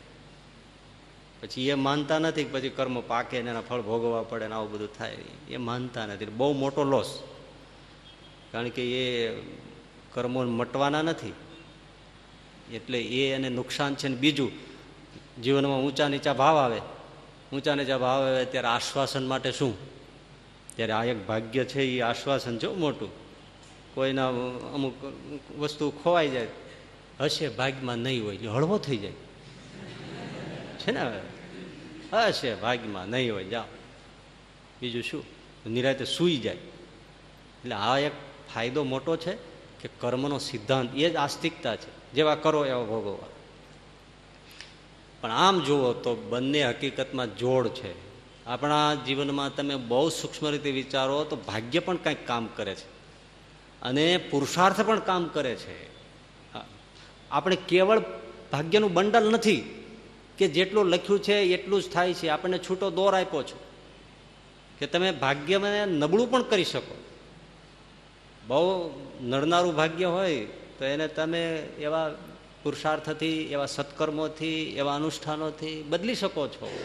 [1.42, 4.98] પછી એ માનતા નથી પછી કર્મ પાકે ને એના ફળ ભોગવવા પડે ને આવું બધું
[4.98, 5.16] થાય.
[5.50, 6.24] એ માનતા નથી.
[6.24, 7.22] બહુ મોટો લોસ
[8.52, 9.36] કારણ કે એ
[10.12, 11.32] કર્મો મટવાના નથી.
[12.72, 14.52] એટલે એ એને નુકસાન છે ને બીજું.
[15.42, 16.80] જીવનમાં ઊંચા નીચા ભાવ આવે.
[17.52, 19.94] ઊંચા નીચા ભાવ આવે ત્યારે આશ્વાસન માટે શું?
[20.76, 23.23] ત્યારે આ એક ભાગ્ય છે એ આશ્વાસન છે મોટું.
[23.94, 24.94] કોઈના અમુક
[25.58, 26.46] વસ્તુ ખોવાઈ જાય,
[27.20, 29.12] હશે ભાગ્યમાં નહીં હોય હળવો થઈ જાય.
[30.78, 31.00] છે ને
[32.12, 33.64] હશે ભાગ્યમાં નહીં હોય, જાઓ.
[34.80, 35.24] બીજું શું?
[35.66, 36.54] નિરાતે સૂઈ જાય.
[36.54, 38.12] એટલે આ એક
[38.54, 39.34] ફાયદો મોટો છે
[39.80, 42.12] કે કર્મનો સિદ્ધાંત, એ જ આસ્તિકતા છે.
[42.12, 43.28] જેવા કરો એવા ભોગવવા.
[45.20, 47.92] પણ આમ જુઓ તો બંને હકીકતમાં જોડ છે.
[48.46, 52.93] આપણા જીવનમાં તમે બહુ સૂક્ષ્મ રીતે વિચારો તો ભાગ્ય પણ કંઈક કામ કરે છે.
[53.84, 55.94] અને પુરુષાર્થ પણ કામ કરે છે.
[57.30, 58.02] આપણે કેવળ
[58.52, 59.84] ભાગ્યનું બંડલ નથી
[60.38, 62.28] કે જેટલું લખ્યું છે એટલું જ થાય છે.
[62.28, 63.60] આપણને છૂટો દોર આપ્યો છો
[64.78, 67.04] કે તમે ભાગ્યમાં નબળું પણ કરી શકો.
[68.46, 70.44] બહુ નડનારું ભાગ્ય હોય
[70.78, 72.10] તો એને તમે એવા
[72.62, 76.84] પુરુષાર્થથી, એવા સત્કર્મોથી, એવા અનુષ્ઠાનોથી બદલી શકો છો.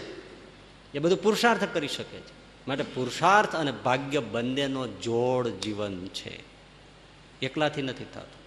[0.93, 2.39] એ બધું પુરુષાર્થ કરી શકે છે.
[2.67, 6.48] માટે પુરુષાર્થ અને ભાગ્ય બંનેનો જોડ જીવન છે.
[7.41, 8.39] એકલાથી નથી થતું.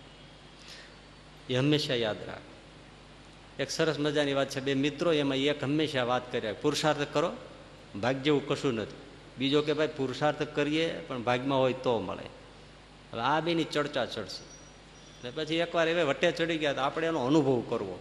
[1.48, 2.40] એ હંમેશા યાદ રાખ.
[3.60, 7.32] એક સરસ મજાની વાત છે, બે મિત્રો એમાં એક હંમેશા વાત કર્યા પુરુષાર્થ કરો
[8.00, 8.94] ભાગ્ય જેવું કશું નથી.
[9.38, 12.28] બીજો કે ભાઈ, પુરુષાર્થ કરીએ, પણ ભાગમાં હોય તો મળે.
[13.12, 14.42] હવે આ બેની ચર્ચા ચડશે.
[14.42, 17.98] એટલે પછી એકવાર એવે વટે ચડી ગયા તો આપણે એનો અનુભવ કરવો.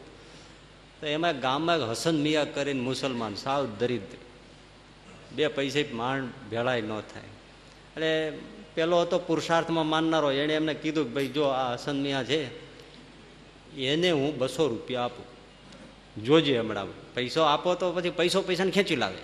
[1.02, 4.18] તો એમાં ગામમાં હસન મિયા કરીને મુસલમાન, સાવ દરિદ્ર.
[5.36, 7.24] બે પૈસે માંડ ભેળાય ન થાય.
[7.24, 8.32] એટલે
[8.74, 10.32] પેલો હતો પુરુષાર્થમાં માનનારો.
[10.32, 12.72] એણે એમને કીધું કે ભાઈ જો આ હસન મિયા છે,
[13.78, 15.26] એને હું બસો રૂપિયા આપું.
[16.24, 17.14] જોજે હમણાં.
[17.14, 19.18] પૈસો આપો તો પછી પૈસો પૈસાને ખેંચી લાવે.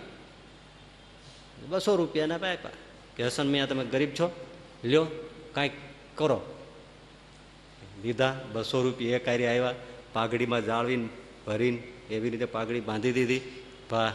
[1.69, 2.55] બસો રૂપિયાને આપ્યા.
[3.15, 4.45] કે હસન મિયા, તમે ગરીબ છો?
[4.83, 5.07] લ્યો,
[5.53, 5.71] કાંઈક
[6.15, 6.41] કરો.
[8.03, 9.73] લીધા બસો રૂપિયા એ કાર્ય આવ્યા
[10.13, 11.10] પાઘડીમાં જાળવીને,
[11.47, 13.41] ભરીને એવી રીતે પાઘડી બાંધી દીધી.
[13.91, 14.13] ભા,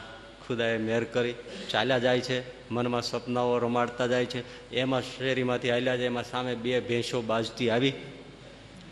[0.49, 1.35] ખુદાએ મેર કરી.
[1.71, 2.62] ચાલ્યા જાય છે.
[2.73, 4.71] મનમાં સપનાઓ રમાડતા જાય છે.
[4.75, 7.93] એમાં શેરીમાંથી હાલ્યા જાય, એમાં સામે બે ભેંસો બાજતી આવી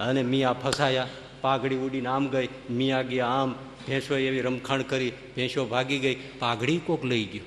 [0.00, 1.08] અને મિયા ફસાયા.
[1.40, 3.54] પાઘડી ઉડીને આમ ગઈ, મિયા ગયા આમ.
[3.86, 6.14] ભેંસો એવી રમખાણ કરી, ભેંસો ભાગી ગઈ.
[6.38, 7.46] પાઘડી કોક લઈ ગયો.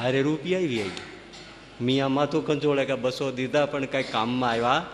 [0.00, 0.90] અરે રૂપિયા આવી આવી
[1.80, 4.86] મિયા માથું કંચોળે કે બસો દીધા, પણ કાંઈ કામમાં આવ્યા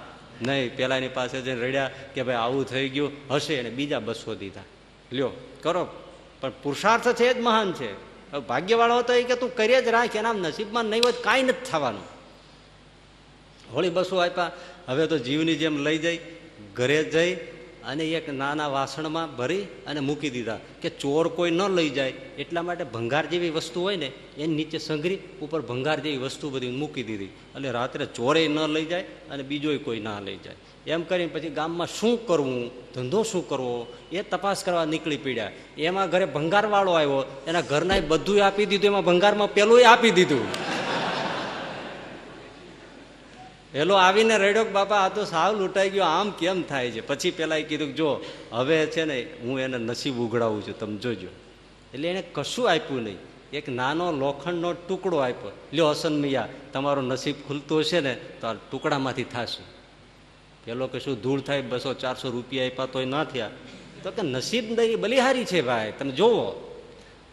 [0.43, 0.77] નહીં.
[0.77, 4.61] પેલાની પાસે જઈને રડ્યા કે ભાઈ આવું થઈ ગયું, હશે, અને બીજા બસો દીધા.
[5.13, 5.31] લ્યો,
[5.63, 5.89] કરો.
[6.41, 8.14] પણ પુરુષાર્થ છે જ મહાન છે.
[8.41, 12.03] ભાગ્યવાળો હતો એ કે તું કરીએ જ રાખ એના નસીબમાં નહીં હોય કાંઈ નથી થવાનું.
[13.73, 14.51] હોળી બસો આપ્યા,
[14.89, 16.21] હવે તો જીવની જેમ લઈ જઈ,
[16.75, 17.37] ઘરે જઈ
[17.87, 22.11] અને એક નાના વાસણમાં ભરી અને મૂકી દીધા કે ચોર કોઈ ન લઈ જાય.
[22.11, 26.71] એટલા માટે ભંગાર જેવી વસ્તુ હોય ને એની નીચે સંઘરી, ઉપર ભંગાર જેવી વસ્તુ બધી
[26.71, 27.25] મૂકી દીધી.
[27.25, 30.55] એટલે રાત્રે ચોરે ન લઈ જાય અને બીજોય કોઈ ના લઈ જાય.
[30.87, 35.51] એમ કરીને પછી ગામમાં શું કરવું, ધંધો શું કરવો, એ તપાસ કરવા નીકળી પડ્યા.
[35.79, 37.25] એમાં ઘરે ભંગારવાળો આવ્યો.
[37.47, 38.87] એના ઘરના બધું આપી દીધું.
[38.87, 40.75] એમાં ભંગારમાં પેલું આપી દીધું.
[43.75, 46.05] પેલો આવીને રેડ્યો બાપા, આ તો સાવ લૂંટાઈ ગયો.
[46.05, 47.01] આમ કેમ થાય છે?
[47.01, 50.79] પછી પેલા એ કીધું જો, હવે છે ને, હું એને નસીબ ઉઘડાવું છું.
[50.79, 51.27] તમે જોજો.
[51.95, 53.17] એટલે એને કશું આપ્યું નહીં.
[53.53, 55.53] એક નાનો લોખંડનો ટુકડો આપ્યો.
[55.73, 59.63] લ્યો, હસન મૈયા, તમારો નસીબ ખુલતો હશે ને, તો આ ટુકડામાંથી થશે.
[60.65, 61.61] પેલો કે, શું ધૂળ થાય?
[61.61, 63.51] બસો ચારસો રૂપિયા આપ્યા તોય ના થયા.
[64.03, 65.93] તો કે, નસીબ બલિહારી છે ભાઈ.
[65.99, 66.77] તમે જોવો.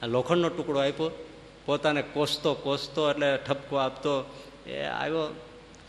[0.04, 1.25] આ લોખંડનો ટુકડો આપ્યો.
[1.65, 4.38] પોતાને કોસતો કોસતો એટલે ઠપકો આપતો.
[4.67, 5.36] એ આવ્યો.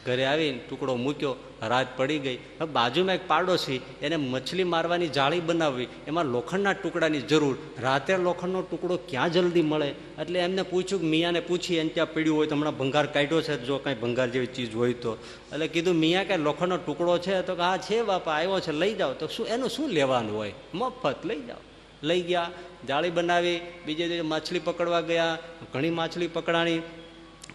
[0.07, 2.37] ઘરે આવીને ટુકડો મૂક્યો, રાત પડી ગઈ.
[2.37, 7.57] હવે બાજુમાં એક પાડોશી એને મછલી મારવાની જાળી બનાવવી, એમાં લોખંડના ટુકડાની જરૂર.
[7.83, 9.89] રાતે લોખંડનો ટુકડો ક્યાં જલ્દી મળે?
[10.21, 13.79] એટલે એમને પૂછ્યું મિયાને પૂછી એને ત્યાં પડ્યું હોય તો હમણાં ભંગાર કાઢ્યો છે, જો
[13.79, 15.19] કાંઈ ભંગાર જેવી ચીજ હોય તો.
[15.53, 17.43] એટલે કીધું, મિયા કાંઈ લોખંડનો ટુકડો છે?
[17.43, 19.13] તો કે, હા, છે બાપા, આવ્યો છે, લઈ જાઓ.
[19.13, 20.53] તો શું, એનું શું લેવાનું હોય?
[20.75, 21.57] મફત, લઈ જાઓ.
[22.03, 22.51] લઈ ગયા,
[22.89, 25.39] જાળી બનાવી, બીજે માછલી પકડવા ગયા,
[25.75, 26.81] ઘણી માછલી પકડાણી.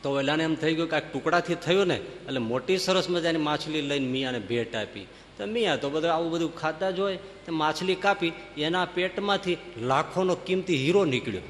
[0.04, 3.82] તો વેલાને એમ થઈ ગયું કે આ ટુકડાથી થયું ને, એટલે મોટી સરસ મજાની માછલી
[3.82, 5.08] લઈને મિયાને ભેટ આપી.
[5.38, 10.36] તો મિયા તો બધું આવું બધું ખાતા જ હોય, તો માછલી કાપી, એના પેટમાંથી લાખોનો
[10.36, 11.42] કિંમતી હીરો નીકળ્યો.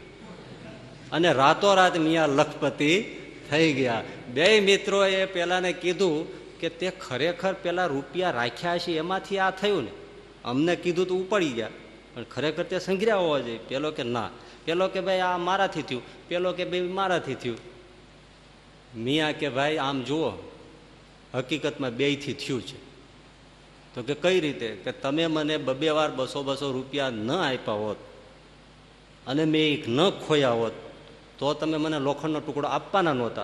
[1.11, 3.03] અને રાતોરાત મિયા લખપતિ
[3.49, 4.03] થઈ ગયા.
[4.33, 9.91] બે મિત્રોએ પેલાને કીધું કે તે ખરેખર પેલા રૂપિયા રાખ્યા છે, એમાંથી આ થયું ને.
[10.45, 11.69] અમને કીધું તો ઉપાડી ગયા.
[12.13, 13.57] પણ ખરેખર તે સંઘર્યા હોવા જોઈએ.
[13.57, 14.29] પેલો કે ના.
[14.65, 16.01] પેલો કે ભાઈ આ મારાથી થયું.
[16.27, 17.76] પેલો કે ભાઈ મારાથી થયું.
[18.97, 20.31] મિયા કે ભાઈ, આમ જુઓ,
[21.33, 22.87] હકીકતમાં બેયથી થયું છે.
[23.95, 24.67] તો કે કઈ રીતે?
[24.67, 27.97] કે તમે મને બબે વાર બસો બસો રૂપિયા ન આપ્યા હોત
[29.27, 30.71] અને મેં એક ન ખોયા હોત,
[31.37, 33.43] તો તમે મને લોખંડનો ટુકડો આપવાના નહોતા.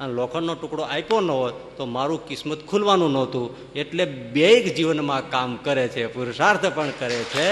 [0.00, 3.72] અને લોખંડનો ટુકડો આપ્યો ન હોત, તો મારું કિસ્મત ખુલવાનું નહોતું.
[3.72, 7.50] એટલે બે જીવનમાં કામ કરે છે, પુરુષાર્થ પણ કરે છે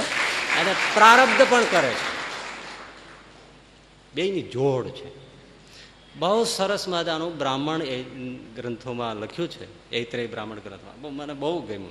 [0.60, 2.20] અને પ્રારબ્ધ પણ કરે છે.
[4.14, 5.19] બેયની જોડ છે.
[6.18, 8.02] બહુ સરસ મજાનું બ્રાહ્મણ એ
[8.56, 11.14] ગ્રંથોમાં લખ્યું છે એત્રેય બ્રાહ્મણ ગ્રંથમાં.
[11.14, 11.90] મને બહુ ગમ્યું.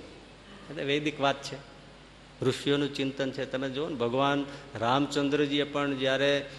[0.70, 1.58] એટલે વૈદિક વાત છે.
[2.42, 3.46] ઋષિઓનું ચિંતન છે.
[3.46, 6.50] તમે જુઓ ને, ભગવાન રામચંદ્રજીએ પણ જ્યારે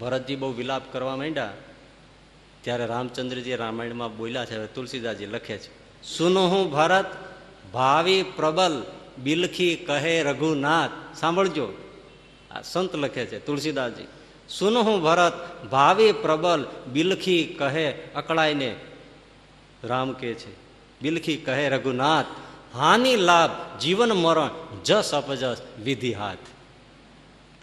[0.00, 1.52] ભરતજી બહુ વિલાપ કરવા માંડ્યા,
[2.60, 7.06] ત્યારે રામચંદ્રજી રામાયણમાં બોલ્યા છે, હવે તુલસીદાસજી લખે છે સુનહું ભરત,
[7.72, 8.84] ભાવિ પ્રબલ,
[9.18, 10.90] બિલખી કહે રઘુનાથ.
[11.16, 11.68] સાંભળજો.
[12.50, 14.04] આ સંત લખે છે, તુલસીદાસજી.
[14.58, 18.76] સુનહું ભરત, ભાવિ પ્રબલ, બિલખી કહે અકળાઈને.
[19.84, 20.52] રામ કે છે,
[21.02, 22.26] બિલખી કહે રઘુનાથ,
[22.74, 24.50] હાનિ લાભ, જીવન મરણ,
[24.84, 26.38] જસ અપજસ, વિધિ હાથ.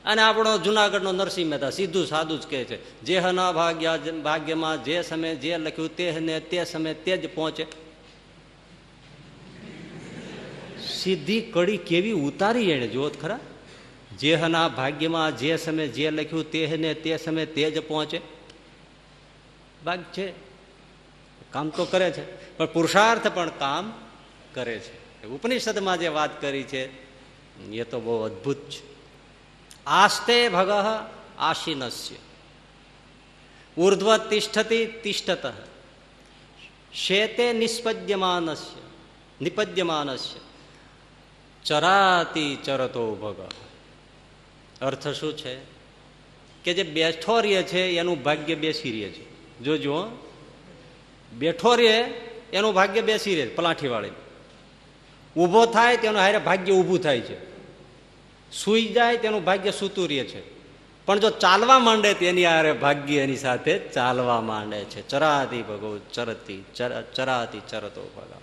[0.05, 5.01] અને આપણો જુનાગઢનો નરસિંહ મહેતા સીધું સાદું જ કહે છે, જે હના ભાગ્યા ભાગ્યમાં જે
[5.01, 7.65] સમયે જે લખ્યું તે ને તે સમયે તે જ પહોંચે.
[10.87, 13.39] સીધી કડી કેવી ઉતારી એને જોત ખરા.
[14.19, 18.21] જે હના ભાગ્યમાં જે સમય જે લખ્યું તે ને તે સમય તે જ પહોંચે.
[19.85, 20.31] ભાગ છે,
[21.51, 23.93] કામ તો કરે છે, પણ પુરુષાર્થ પણ કામ
[24.53, 25.25] કરે છે.
[25.27, 26.83] ઉપનિષદમાં જે વાત કરી છે,
[27.71, 28.81] એ તો બહુ અદભુત છે.
[29.85, 30.69] આસ્તે ભગ
[31.37, 32.15] આશીનસ્ય
[33.77, 34.85] ઉર્ધ્વ તિષ્ઠતી.
[34.85, 35.53] તિષ્ઠત
[36.93, 38.81] શેતે નિષ્પદ્યમાનસ્ય,
[39.41, 40.39] નિપદ્યમાનસ્ય.
[41.65, 43.66] ચરાતી ચરતો ભગ
[44.81, 45.55] અર્થ શું છે?
[46.63, 49.37] કે જે બેઠો રહે છે, એનું ભાગ્ય બેસી રહે છે.
[49.63, 50.07] જોજો
[51.33, 52.03] બેઠો રહે
[52.53, 54.09] એનું ભાગ્ય બેસી રહે પલાઠી વાળી
[55.37, 57.37] ઊભો થાય તેનું હારે ભાગ્ય ઊભું થાય છે.
[58.51, 60.57] સૂઈ જાય તેનું ભાગ્ય સૂતું રહે છે.
[61.05, 65.07] પણ જો ચાલવા માંડે તેની હારે ભાગ્ય એની સાથે ચાલવા માંડે છે.
[65.07, 66.65] ચરાતી ભગવ ચરતી
[67.15, 68.41] ચરાતી ચરતો ભગવ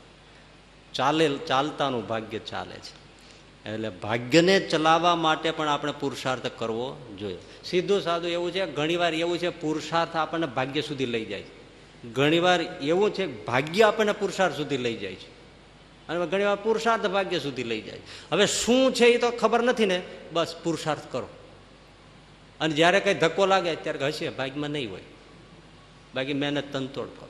[0.94, 3.03] ચાલે ચાલતાનું ભાગ્ય ચાલે છે.
[3.66, 7.36] એટલે ભાગ્યને ચલાવવા માટે પણ આપણે પુરુષાર્થ કરવો જોઈએ.
[7.64, 11.64] સીધું સાધું એવું છે, ઘણીવાર એવું છે, પુરુષાર્થ આપણને ભાગ્ય સુધી લઈ જાય છે.
[12.12, 15.34] ઘણીવાર એવું છે, ભાગ્ય આપણને પુરુષાર્થ સુધી લઈ જાય છે.
[16.08, 18.00] અને ઘણી વાર પુરુષાર્થ ભાગ્ય સુધી લઈ જાય
[18.32, 20.02] હવે શું છે એ તો ખબર નથી ને?
[20.32, 21.28] બસ પુરુષાર્થ કરો.
[22.60, 25.00] અને જ્યારે કંઈ ધક્કો લાગે, ત્યારે હશે ભાગ્યમાં નહીં હોય.
[26.14, 27.28] બાકી મહેનત તનતોડ કરો.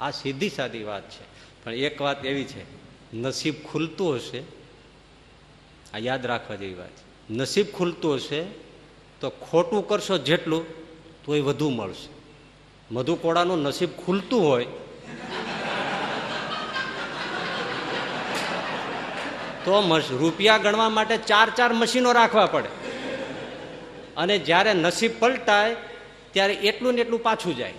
[0.00, 1.24] આ સીધી સાદી વાત છે.
[1.64, 2.64] પણ એક વાત એવી છે,
[3.16, 4.55] નસીબ ખુલતું હશે
[5.96, 6.96] આ યાદ રાખવા જેવી વાત
[7.30, 8.44] નસીબ ખુલતું હશે
[9.20, 10.64] તો ખોટું કરશો જેટલું
[11.24, 12.08] તો એ વધુ મળશે.
[12.90, 14.64] મધુકોડાનું નસીબ ખુલતું હોય
[19.64, 22.68] તો રૂપિયા ગણવા માટે ચાર ચાર મશીનો રાખવા પડે.
[24.16, 25.76] અને જ્યારે નસીબ પલટાય,
[26.32, 27.72] ત્યારે એટલું ને એટલું પાછું જાય.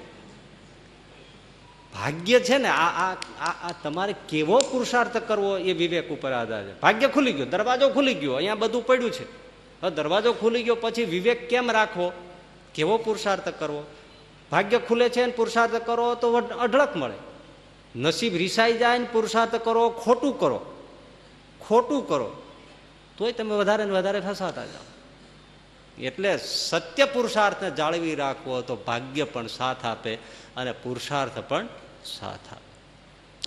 [1.97, 6.79] ભાગ્ય છે ને, આ આ તમારે કેવો પુરુષાર્થ કરવો એ વિવેક ઉપર આધાર છે.
[6.79, 9.25] ભાગ્ય ખુલી ગયો, દરવાજો ખુલી ગયો, અહીંયા બધું પડ્યું છે.
[9.89, 12.11] દરવાજો ખુલી ગયો પછી વિવેક કેમ રાખવો?
[12.73, 13.83] કેવો પુરુષાર્થ કરવો?
[14.51, 17.17] ભાગ્ય ખુલે છે ને પુરુષાર્થ કરો તો અઢળક મળે.
[17.99, 20.59] નસીબ રીસાઈ જાય ને પુરુષાર્થ કરો, ખોટું કરો.
[21.61, 22.43] ખોટું કરો.
[23.17, 24.85] તોય તમે વધારે ને વધારે ફસાતા જાઓ.
[26.01, 30.15] એટલે સત્ય પુરુષાર્થને જાળવી રાખવો તો ભાગ્ય પણ સાથ આપે
[30.55, 31.67] અને પુરુષાર્થ પણ
[32.07, 32.53] સાથ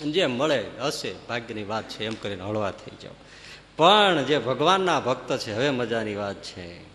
[0.01, 3.13] જે મળે, હશે, ભાગ્યની વાત છે, એમ કરીને હળવા થઈ જાઓ.
[3.77, 6.91] પણ જે ભગવાનના ભક્ત છે, હવે મજાની વાત છે.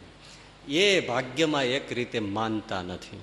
[0.67, 3.21] એ ભાગ્યમાં એક રીતે માનતા નથી.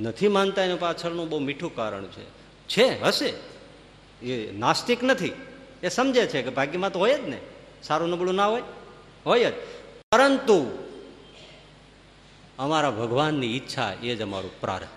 [0.00, 2.24] નથી માનતા એનું પાછળનું બહુ મીઠું કારણ છે.
[2.68, 3.34] છે, હશે.
[4.26, 5.32] એ નાસ્તિક નથી.
[5.82, 7.40] એ સમજે છે કે ભાગ્યમાં તો હોય જ ને.
[7.82, 8.62] સારું નબળું ના હોય.
[9.26, 9.54] હોય જ.
[10.12, 10.88] પરંતુ
[12.58, 14.93] અમારા ભગવાનની ઈચ્છા એ જ અમારું પ્રારબ્ધ.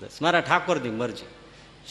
[0.00, 1.26] બસ, મારા ઠાકોરની મરજી.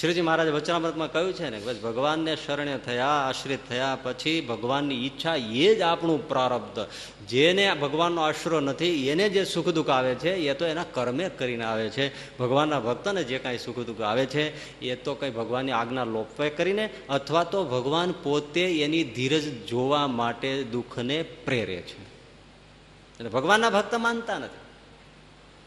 [0.01, 5.35] શ્રીજી મહારાજ વચનામૃતમાં કહ્યું છે ને બસ, ભગવાનને શરણે થયા, આશ્રિત થયા, પછી ભગવાનની ઈચ્છા
[5.35, 6.85] એ જ આપણું પ્રારબ્ધ.
[7.27, 11.65] જેને ભગવાનનો આશરો નથી, એને જે સુખ દુઃખ આવે છે, એ તો એના કર્મે કરીને
[11.65, 12.37] આવે છે.
[12.37, 16.89] ભગવાનના ભક્તને જે કાંઈ સુખ દુઃખ આવે છે, એ તો કંઈ ભગવાનની આજ્ઞા લોપે કરીને,
[17.09, 22.03] અથવા તો ભગવાન પોતે એની ધીરજ જોવા માટે દુઃખને પ્રેરે છે.
[22.03, 24.59] એટલે ભગવાનના ભક્ત માનતા નથી.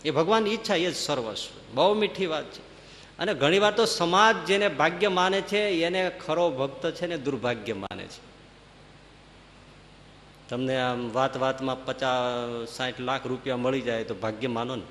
[0.09, 1.62] એ ભગવાનની ઈચ્છા એ જ સર્વસ્વ.
[1.75, 2.73] બહુ મીઠી વાત છે.
[3.19, 8.05] અને ઘણીવાર તો સમાજ જેને ભાગ્ય માને છે, એને ખરો ભક્ત છે ને દુર્ભાગ્ય માને
[8.05, 8.33] છે.
[10.49, 14.83] તમને આમ વાત વાતમાં પચાસ સાઠ લાખ રૂપિયા મળી જાય તો ભાગ્ય માનો ને.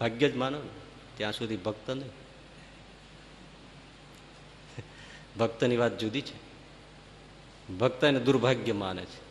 [0.00, 0.68] ભાગ્ય જ માનો ને.
[1.16, 2.10] ત્યાં સુધી ભક્ત નહીં.
[5.38, 6.46] ભક્તની વાત જુદી છે.
[7.74, 9.26] ભક્ત એને દુર્ભાગ્ય માને છે.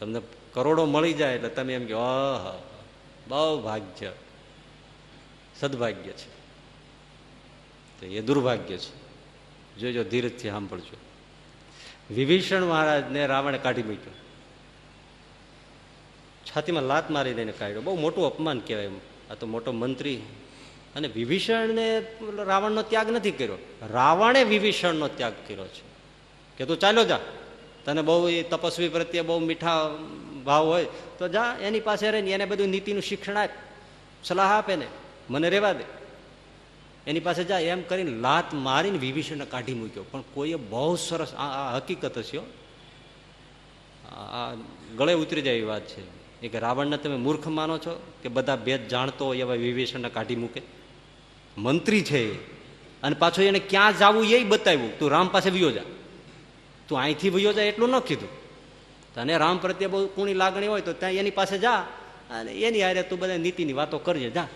[0.00, 0.20] તમને
[0.52, 2.71] કરોડો મળી જાય એટલે તમે એમ કે આહ
[3.32, 4.12] બહુ ભાગ્ય
[5.60, 6.28] સદભાગ્ય છે.
[8.00, 9.02] તો એ દુર્ભાગ્ય છે.
[9.80, 10.96] જોજો, ધીરજથી સાંભળજો.
[12.14, 14.12] વિભીષણ મહારાજને રાવણે કાઢી મૂક્યો.
[16.44, 17.80] છાતીમાં લાત મારી દઈને કાઢ્યો.
[17.80, 18.90] બહુ મોટું અપમાન કહેવાય
[19.30, 20.16] આ તો મોટો મંત્રી.
[20.96, 22.06] અને વિભીષણને
[22.36, 23.58] રાવણનો ત્યાગ નથી કર્યો.
[23.90, 25.82] રાવણે વિભીષણનો ત્યાગ કર્યો છે.
[26.58, 27.20] કે તું ચાલ્યો જા.
[27.84, 29.90] તને બહુ તપસ્વી પ્રત્યે બહુ મીઠા
[30.44, 30.86] ભાવ હોય,
[31.18, 33.50] તો જા, એની પાસે રહીને એને બધું નીતિનું શિક્ષણ આપ,
[34.24, 34.86] સલાહ આપે ને,
[35.30, 35.84] મને રહેવા દે.
[37.06, 40.04] એની પાસે જા, એમ કરીને લાત મારીને વિભીષણને કાઢી મૂક્યો.
[40.10, 42.38] પણ કોઈએ બહુ સરસ, આ હકીકત હશે
[44.12, 44.54] આ
[44.96, 46.22] ગળે ઉતરી જાય એવી વાત છે.
[46.40, 50.36] એ કે રાવણને તમે મૂર્ખ માનો છો કે બધા ભેદ જાણતો હોય એવા વિભીષણને કાઢી
[50.36, 50.62] મૂકે?
[51.58, 52.34] મંત્રી છે
[53.02, 54.98] અને પાછું એને ક્યાં જવું એ બતાવ્યું.
[54.98, 55.82] તું રામ પાસે વિયો જા.
[56.88, 58.41] તું અહીંથી વિયો જા, એટલું ન કીધું.
[59.14, 61.72] તને રામ પ્રત્યે બહુ કુણી લાગણી હોય તો ત્યાં એની પાસે જા
[62.30, 64.48] અને એની હારે તું બધા નીતિની વાતો કરજે, જા.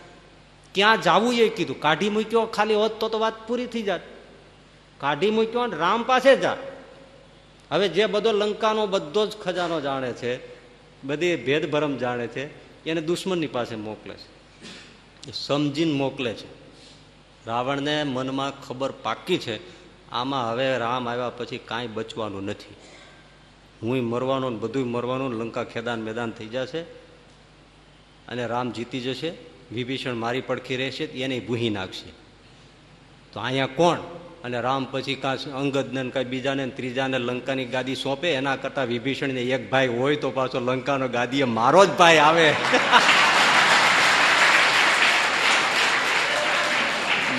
[0.75, 1.81] ક્યાં જાવું એ કીધું.
[1.81, 4.01] કાઢી મૂક્યો, ખાલી હોત તો તો વાત પૂરી થઈ જાત.
[4.99, 6.57] કાઢી મૂક્યો અને રામ પાસે જા.
[7.71, 10.57] હવે જે બધો લંકાનો બધો જ ખજાનો જાણે છે,
[11.05, 14.37] બધી ભેદભરમ જાણે છે, એને દુશ્મનની પાસે મોકલે છે.
[15.33, 16.47] સમજીને મોકલે છે.
[17.47, 19.77] રાવણને મનમાં ખબર પાકી છે.
[20.11, 22.76] આમાં હવે રામ આવ્યા પછી કાંઈ બચવાનું નથી.
[23.83, 26.81] હું મરવાનો ને બધું મરવાનું લંકા ખેદાન મેદાન થઈ જશે
[28.29, 29.33] અને રામ જીતી જશે,
[29.73, 32.11] વિભીષણ મારી પડખી રહેશે એને ભૂહી નાખશે.
[33.33, 33.99] તો અહીંયા કોણ?
[34.45, 39.71] અને રામ પછી કાં અંગદને કાંઈ બીજાને ત્રીજાને લંકાની ગાદી સોંપે, એના કરતાં વિભીષણને એક
[39.71, 42.51] ભાઈ હોય તો પાછો લંકાનો ગાદીએ મારો જ ભાઈ આવે.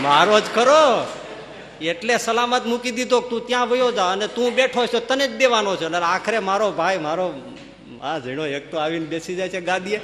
[0.01, 1.07] મારો જ ખરો.
[1.81, 5.75] એટલે સલામત મૂકી દીધો તું ત્યાં વયો જા અને તું બેઠો છો, તને જ દેવાનો
[5.75, 5.85] છે.
[5.85, 7.41] અને આખરે મારો ભાઈ, મારો
[8.01, 10.01] આ ઝીણો એક તો આવીને બેસી જાય છે ગાદીએ.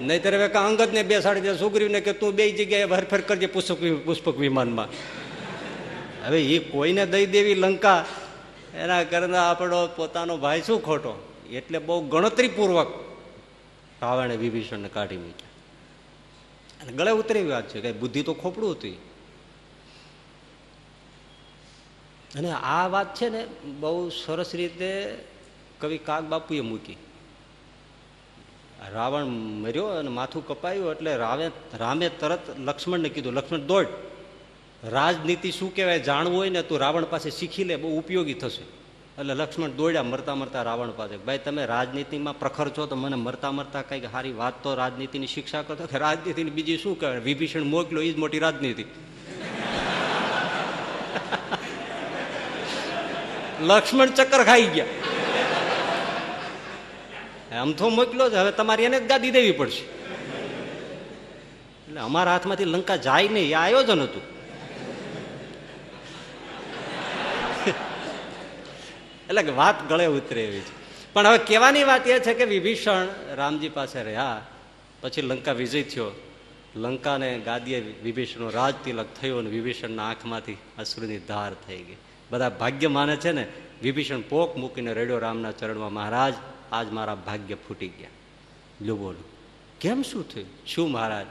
[0.00, 4.38] નહીતર હવે કાં અંગદને બેસાડી દે સુગ્રીવને કે તું બે જગ્યાએ હરફેર કરજે પુષ્પક પુષ્પક
[4.38, 4.88] વિમાનમાં.
[6.26, 8.04] હવે એ કોઈને દઈ દેવી લંકા,
[8.78, 11.14] એના કરતા આપણો પોતાનો ભાઈ શું ખોટો?
[11.52, 12.88] એટલે બહુ ગણતરીપૂર્વક
[14.02, 15.50] રાવણે વિભીષણને કાઢી મૂક્યા.
[16.82, 19.11] અને ગળે ઉતરી વાત છે, કઈ બુદ્ધિ તો ખોપડું હતું
[22.38, 23.46] અને આ વાત છે ને
[23.80, 25.18] બહુ સરસ રીતે
[25.80, 26.96] કવિ કાગ બાપુએ મૂકી.
[28.92, 29.24] રાવણ
[29.62, 33.86] મર્યો અને માથું કપાયું એટલે રાવે, રામે તરત લક્ષ્મણને કીધું, લક્ષ્મણ, દોડ.
[34.84, 38.62] રાજનીતિ શું કહેવાય જાણવું હોય ને તું રાવણ પાસે શીખી લે, બહુ ઉપયોગી થશે.
[39.20, 43.52] એટલે લક્ષ્મણ દોડ્યા, મરતા મરતા રાવણ પાસે, ભાઈ, તમે રાજનીતિમાં પ્રખર છો તો મને મરતા
[43.52, 47.18] મરતા કંઈક સારી વાત તો રાજનીતિની શિક્ષા કરતો કે રાજનીતિની બીજી શું કહેવાય?
[47.18, 48.84] વિભીષણ મોકલો એ જ મોટી રાજનીતિ.
[53.70, 54.90] લક્ષ્મણ ચક્કર ખાઈ ગયા.
[57.60, 59.84] આમ તો મોકલો છે હવે તમારી એને જ ગાદી દેવી પડશે.
[61.86, 64.24] એટલે અમારા હાથમાંથી લંકા જાય નહીં, એ આયોજન હતું.
[69.28, 70.72] એટલે વાત ગળે ઉતરે એવી છે.
[71.14, 73.06] પણ હવે કહેવાની વાત એ છે કે વિભીષણ
[73.40, 74.40] રામજી પાસે રહ્યા,
[75.02, 76.10] પછી લંકા વિજય થયો.
[76.76, 82.00] લંકાને ગાદીએ વિભીષણનો રાજ તિલક થયો અને વિભીષણના આંખમાંથી અશ્રુની ધાર થઈ ગઈ.
[82.32, 83.46] બધા ભાગ્ય માને છે ને,
[83.82, 86.34] વિભીષણ પોક મૂકીને રેડ્યો રામના ચરણમાં, મહારાજ,
[86.72, 88.08] આજ મારા ભાગ્ય ફૂટી ગયા.
[88.80, 89.24] લો બોલો,
[89.80, 90.48] કેમ શું થયું?
[90.66, 91.26] શું મહારાજ?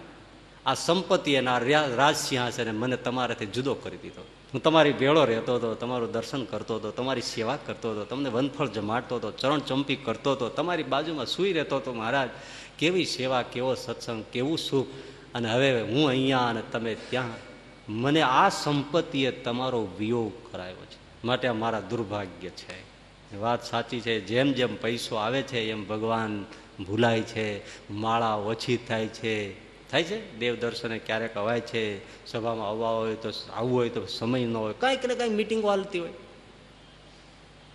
[0.65, 4.25] આ સંપત્તિ અને આ રાજ સિંહાસને મને તમારાથી જુદો કરી દીધો.
[4.53, 8.67] હું તમારી ભેળો રહેતો હતો, તમારું દર્શન કરતો હતો, તમારી સેવા કરતો હતો, તમને વનફળ
[8.67, 12.29] જમાડતો હતો, ચરણ ચંપી કરતો હતો, તમારી બાજુમાં સૂઈ રહેતો હતો, મહારાજ.
[12.77, 14.87] કેવી સેવા, કેવો સત્સંગ, કેવું સુખ.
[15.35, 17.50] અને હવે હું અહીંયા અને તમે ત્યાં
[17.91, 21.25] મને આ સંપત્તિએ તમારો વિયોગ કરાયો છે.
[21.25, 22.91] માટે આ મારા દુર્ભાગ્ય છે.
[23.37, 24.19] વાત સાચી છે.
[24.19, 26.45] જેમ જેમ પૈસો આવે છે, એમ ભગવાન
[26.83, 27.61] ભૂલાય છે.
[27.91, 29.53] માળા ઓછી થાય છે.
[29.89, 30.39] થાય છે?
[30.39, 32.01] દેવ દર્શને ક્યારેક અવાય છે.
[32.27, 34.73] સભામાં આવવા હોય તો આવવું હોય તો સમય ન હોય.
[34.73, 36.13] કાંઈક ને કાંઈક મિટિંગો હાલતી હોય.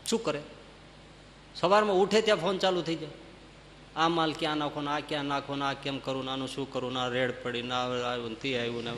[0.07, 0.41] શું કરે?
[1.55, 3.09] સવારમાં ઉઠે ત્યાં ફોન ચાલુ થઈ જાય.
[3.97, 6.73] આ માલ ક્યાં નાખો ને આ ક્યાં નાખો ને આ કેમ કરું ને આનું શું
[6.73, 8.91] કરું ના રેડ પડી ના આવ્યું ને તે આવ્યું ને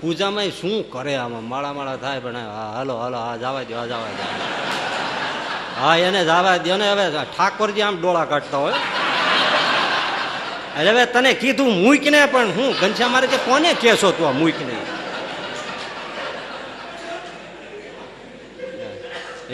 [0.00, 1.44] પૂજામાં શું કરે આમાં?
[1.44, 2.36] માળા માળા થાય પણ
[2.74, 4.24] હાલો હાલો હા જવા દો હા જવા દો
[5.80, 7.04] હા, એને જવા દો ને હવે
[7.36, 8.80] ઠાકોરજી આમ ડોળા કાઢતા હોય.
[10.78, 14.58] હવે તને કીધું મૂક ને પણ હું ઘનશ્યા મારે કે કોને કેસો તું આ મૂક
[14.68, 14.76] ને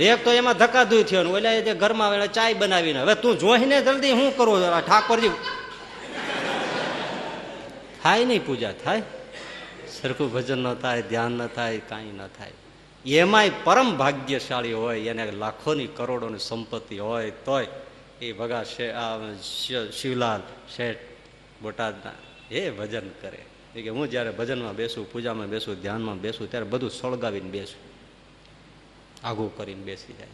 [0.08, 3.76] એક તો એમાં ધક્કાધુઈ થયો ને ઓલા જે ઘરમાં આવે ચાય બનાવીને, હવે તું જોઈને
[3.86, 4.60] જલ્દી શું કરું?
[4.86, 5.32] ઠાકોરજી
[8.02, 9.02] થાય નહીં પૂજા, થાય?
[10.02, 12.52] સરખું ભજન ન થાય, ધ્યાન ન થાય, કાંઈ ન થાય.
[13.06, 17.66] એમાંય પરમ ભાગ્યશાળી હોય, એને લાખોની કરોડોની સંપત્તિ હોય, તોય
[18.20, 18.64] એ ભગા
[19.90, 20.40] શિવલાલ
[20.76, 20.96] શેઠ
[21.62, 22.12] બોટાદના
[22.50, 23.44] એ ભજન કરે.
[23.76, 27.90] એ કે હું જ્યારે ભજનમાં બેસું, પૂજામાં બેસું, ધ્યાનમાં બેસું, ત્યારે બધું સળગાવીને બેસું.
[29.26, 30.26] આઘું કરીને બેસી જાય.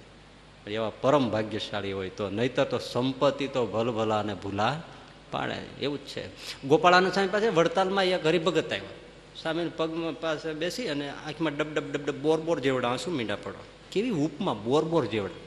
[0.64, 4.82] પણ એવા પરમ ભાગ્યશાળી હોય તો નહીતર તો સંપત્તિ તો ભલભલા અને ભૂલા
[5.30, 5.84] પાડે.
[5.84, 6.28] એવું જ છે.
[6.68, 9.05] ગોપાળાના સ્વામી પાસે વડતાલમાં એક હરિભગત આવ્યો.
[9.42, 13.36] સ્વામી પગમાં પાસે બેસી અને આંખમાં ડબ ડબ ડબ ડબ બોર બોર જેવડા આંસુ મીંડા
[13.44, 13.60] પડો.
[13.92, 15.42] કેવી ઉપમાં બોર બોર જેવડા.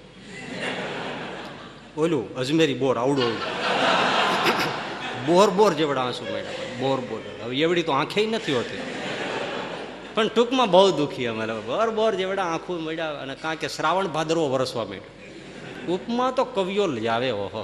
[1.97, 3.33] ઓલું અજમેરી બોર, આવડું
[5.25, 7.21] બોર બોર જેવડા આંસુ મીંડા બોર બોર.
[7.43, 8.81] હવે એવડી તો આંખે નથી હોતી.
[10.15, 14.45] પણ ટૂંકમાં બહુ દુઃખી અમે બોર બોર જેવડા આંખું મળ્યા અને કાં કે શ્રાવણ ભાદરવો
[14.53, 15.15] વરસવા માંડ્યો.
[15.95, 17.61] ઉપમાં તો કવિઓ લાવે ઓહો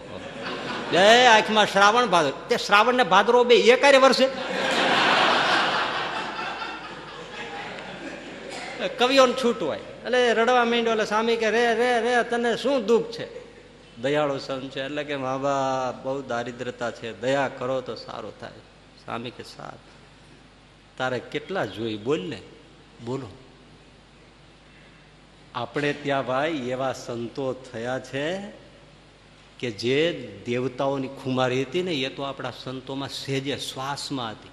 [0.92, 4.28] બે આંખમાં શ્રાવણ ભાદર તે શ્રાવણ ને ભાદરો બે એ કાર્ય વર્ષે.
[8.98, 9.78] કવિઓને છૂટ હોય.
[9.78, 13.46] એટલે રડવા માંડ્યો, એટલે સ્વામી કે, રે રે રે, તને શું દુઃખ છે?
[14.02, 14.84] દયાળુ સંત છે.
[14.84, 17.22] એટલે કે, મા બાપ, બહુ દારિદ્રતા છે.
[17.22, 18.52] દયા કરો તો સારું થાય.
[19.06, 19.80] સ્વામી કે સારું
[20.98, 21.98] તારે કેટલા જોઈ?
[21.98, 22.42] બોલ ને.
[23.06, 23.28] બોલો.
[25.56, 28.42] આપણે ત્યાં ભાઈ એવા સંતો થયા છે
[29.60, 34.50] કે જે દેવતાઓની ખુમારી હતી ને, એ તો આપણા સંતોમાં સહેજે શ્વાસમાં હતી.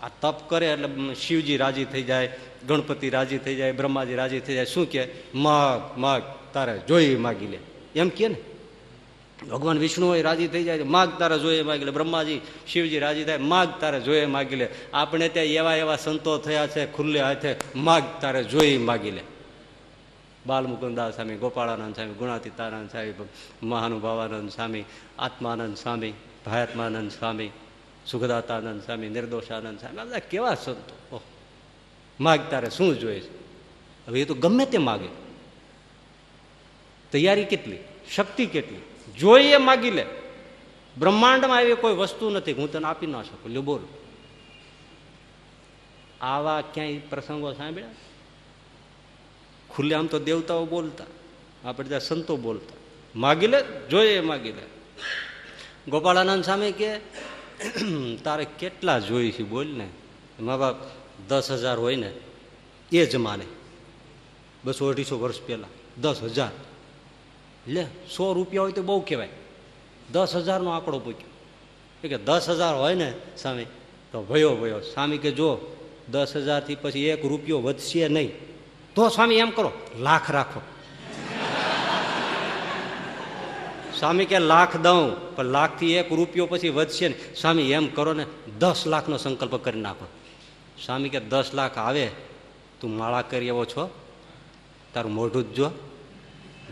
[0.00, 2.26] આ તપ કરે એટલે શિવજી રાજી થઈ જાય
[2.66, 7.46] ગણપતિ રાજી થઈ જાય, બ્રહ્માજી રાજી થઈ જાય, શું કે માગ માગ, તારે જોઈ માગી
[7.46, 7.58] લે.
[7.94, 8.34] એમ કે ને?
[9.50, 11.90] ભગવાન વિષ્ણુ હોય રાજી થઈ જાય માગ તારે જોઈએ માગી લે.
[11.90, 14.68] બ્રહ્માજી, શિવજી રાજી થાય, માગ તારે જોઈએ માગી લે.
[14.92, 19.20] આપણે ત્યાં એવા એવા સંતો થયા છે, ખુલ્લે હાથે, માગ તારે જોઈ માગી લે.
[20.46, 23.12] બાલમુકુદાસ સ્વામી, ગોપાળાનંદ સ્વામી, ગુણાતીતાનંદ સ્વામી
[23.62, 24.84] મહાનુભાવાનંદ સ્વામી,
[25.18, 26.12] આત્માનંદ સ્વામી,
[26.46, 27.50] ભાયાત્માનંદ સ્વામી,
[28.06, 31.22] સુખદાતાનંદ સ્વામી, નિર્દોષાનંદ સ્વામી બધા કેવા સંતો?
[32.20, 33.38] માગ તારે શું જોઈએ છે?
[34.06, 35.08] હવે એ તો ગમે તે માગે.
[37.12, 37.78] તૈયારી કેટલી?
[38.14, 38.78] શક્તિ કેટલી?
[39.18, 40.06] જોઈએ માગી લે.
[40.98, 43.50] બ્રહ્માંડમાં એવી કોઈ વસ્તુ નથી હું તને આપી ના શકું.
[43.50, 43.80] લ્યો બોલ.
[46.20, 47.90] આવા ક્યાંય પ્રસંગો સાંભળ્યા?
[49.70, 51.04] ખુલ્લે આમ તો દેવતાઓ બોલતા.
[51.68, 52.76] આપણે ત્યાં સંતો બોલતા.
[53.16, 54.62] માગી લે, જોઈએ માગી લે.
[55.88, 56.98] ગોપાળાનંદ સામે કે
[58.24, 59.88] તારે કેટલા જોઈ છે બોલ ને?
[60.40, 60.76] મા બાપ
[61.28, 62.12] દસ હજાર હોય ને,
[62.92, 63.44] એ જ માને.
[64.64, 66.50] બસો અઢીસો વર્ષ પહેલાં, દસ હજાર.
[67.66, 69.28] લે, સો રૂપિયા હોય તો બહુ કહેવાય.
[70.12, 71.30] દસ હજારનો આંકડો પૂછ્યો.
[72.04, 73.12] એ કે દસ હજાર હોય ને
[73.42, 73.64] સ્વામી
[74.12, 74.80] તો ભયો ભયો.
[74.80, 75.76] સ્વામી કે જો,
[76.10, 78.32] દસ હજારથી પછી એક રૂપિયો વધશે નહીં.
[78.94, 80.60] તો સ્વામી એમ કરો, લાખ રાખો.
[83.98, 88.26] સ્વામી કે લાખ દઉં, પણ લાખથી એક રૂપિયો પછી વધશે ને સ્વામી એમ કરો ને,
[88.58, 90.06] દસ લાખનો સંકલ્પ કરી નાખો.
[90.86, 92.10] સ્વામી કે દસ લાખ આવે,
[92.80, 94.00] તું માળા કરી એવો છો.
[94.94, 95.70] તારું મોઢું જ જો.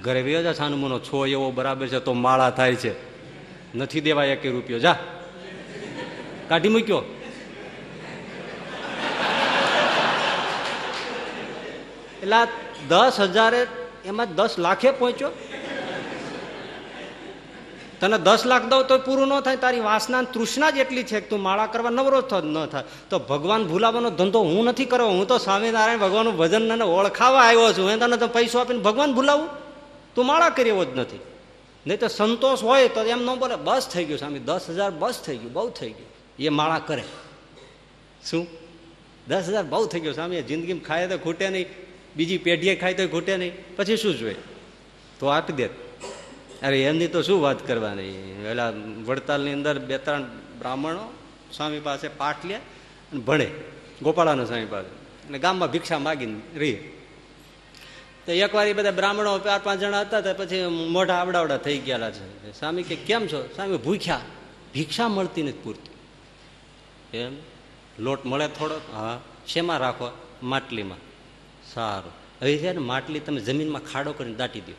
[0.02, 2.94] ઘરે વ્યો જા છાનુમનો છો એવો બરાબર છે તો માળા થાય છે.
[3.78, 4.78] નથી દેવા એક રૂપિયો.
[4.78, 4.98] જા.
[6.48, 7.02] કાઢી મૂક્યો.
[12.22, 12.46] એટલે
[12.88, 13.66] દસ હજારે
[14.04, 15.30] એમાં દસ લાખે પહોંચ્યો.
[18.00, 21.28] તને દસ લાખ દઉં તો પૂરું ન થાય, તારી વાસના તૃષ્ણા જ એટલી છે કે
[21.28, 22.84] તું માળા કરવા નવરો ન થાય.
[23.10, 25.08] તો ભગવાન ભૂલાવાનો ધંધો હું નથી કરવો.
[25.08, 27.90] હું તો સ્વામિનારાયણ ભગવાનનું ભજન ઓળખાવા આવ્યો છું.
[27.90, 29.48] એ તને તો પૈસો આપીને ભગવાન ભૂલાવું?
[30.14, 31.20] તું માળા કરી એવો જ નથી.
[31.86, 34.38] નહીં તો સંતોષ હોય તો એમ ન બોલે, બસ થઈ ગયું સ્વામી.
[34.38, 36.08] દસ હજાર બસ થઈ ગયું, બહુ થઈ ગયું.
[36.38, 37.04] એ માળા કરે.
[38.30, 38.46] શું?
[39.28, 40.42] દસ હજાર બહુ થઈ ગયું સ્વામી.
[40.42, 41.66] જિંદગીમાં ખાય તો ખૂટે નહીં.
[42.16, 43.76] બીજી પેઢીએ ખાય તો ખૂટે નહીં.
[43.76, 44.36] પછી શું જોઈએ?
[45.20, 45.85] તો આપી દે.
[46.62, 48.40] અરે એમની તો શું વાત કરવાની?
[48.42, 48.72] પેલા
[49.06, 50.22] વડતાલની અંદર બે ત્રણ
[50.58, 51.14] બ્રાહ્મણો
[51.52, 53.50] સ્વામી પાસે પાઠ લે અને ભણે,
[54.02, 54.88] ગોપાળાનો સ્વામી પાસે.
[55.28, 56.72] અને ગામમાં ભિક્ષા માગીને રહી
[58.26, 62.10] તો એકવાર એ બધા બ્રાહ્મણો ચાર પાંચ જણા હતા તો પછી મોઢા આવડાવડા થઈ ગયેલા
[62.10, 62.58] છે.
[62.58, 63.48] સ્વામી કે, કેમ છો?
[63.54, 64.20] સ્વામી ભૂખ્યા.
[64.74, 67.18] ભિક્ષા મળતી નથી પૂરતી.
[67.18, 67.32] એમ,
[67.98, 69.20] લોટ મળે થોડો હા.
[69.46, 70.10] શેમાં રાખો?
[70.42, 70.98] માટલીમાં.
[71.74, 72.12] સારું.
[72.42, 74.72] હવે છે ને માટલી તમે જમીનમાં ખાડો કરીને દાટી દો.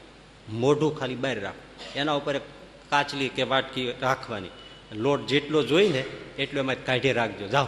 [0.49, 1.53] મોઢું ખાલી બહાર રાખ.
[1.95, 2.41] એના ઉપર એક
[2.89, 4.47] કાચલી કે વાટકી રાખવાની.
[4.93, 6.03] લોટ જેટલો જોઈ ને
[6.37, 7.47] એટલો એમાં કાઢી રાખજો.
[7.47, 7.67] જાઓ.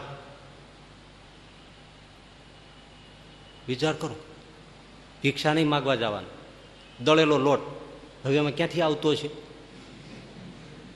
[3.68, 4.16] વિચાર કરો.
[5.24, 6.30] ભિક્ષા નહીં માગવા જવાનું.
[7.06, 7.60] દળેલો લોટ.
[8.26, 9.30] હવે એમાં ક્યાંથી આવતો છે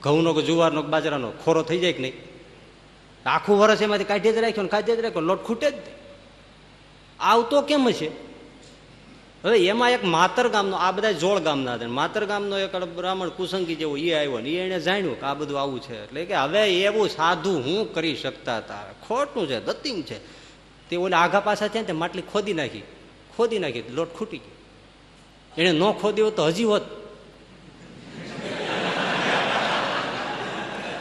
[0.02, 1.32] ઘઉંનો કે જુવારનો કે બાજરાનો?
[1.44, 2.12] ખોરો થઈ જાય કે નહીં?
[3.26, 5.74] આખું વર્ષ એમાંથી કાઢી જ રાખ્યો ને કાઢી જ રાખ્યો લોટ ખૂટે જ
[7.20, 8.23] આવતો કેમ છે
[9.44, 11.88] હવે એમાં એક માતર ગામનો, આ બધા જોળ ગામના હતા.
[11.88, 15.82] માતર ગામનો એક બ્રાહ્મણ કુસંગી જેવો એ આવ્યો ને એને જાણ્યું કે આ બધું આવું
[15.82, 16.04] છે.
[16.04, 20.18] એટલે કે હવે એવું સાધુ હું કરી શકતા હતા ખોટું છે દત્તિંગ છે.
[20.88, 22.82] તે ઓલા આઘા પાછા થયા ને માટલી ખોદી નાખી.
[23.36, 25.62] ખોદી નાખી લોટ ખૂટી ગયો.
[25.62, 26.82] એને ન ખોદ્યો તો હજી હોત.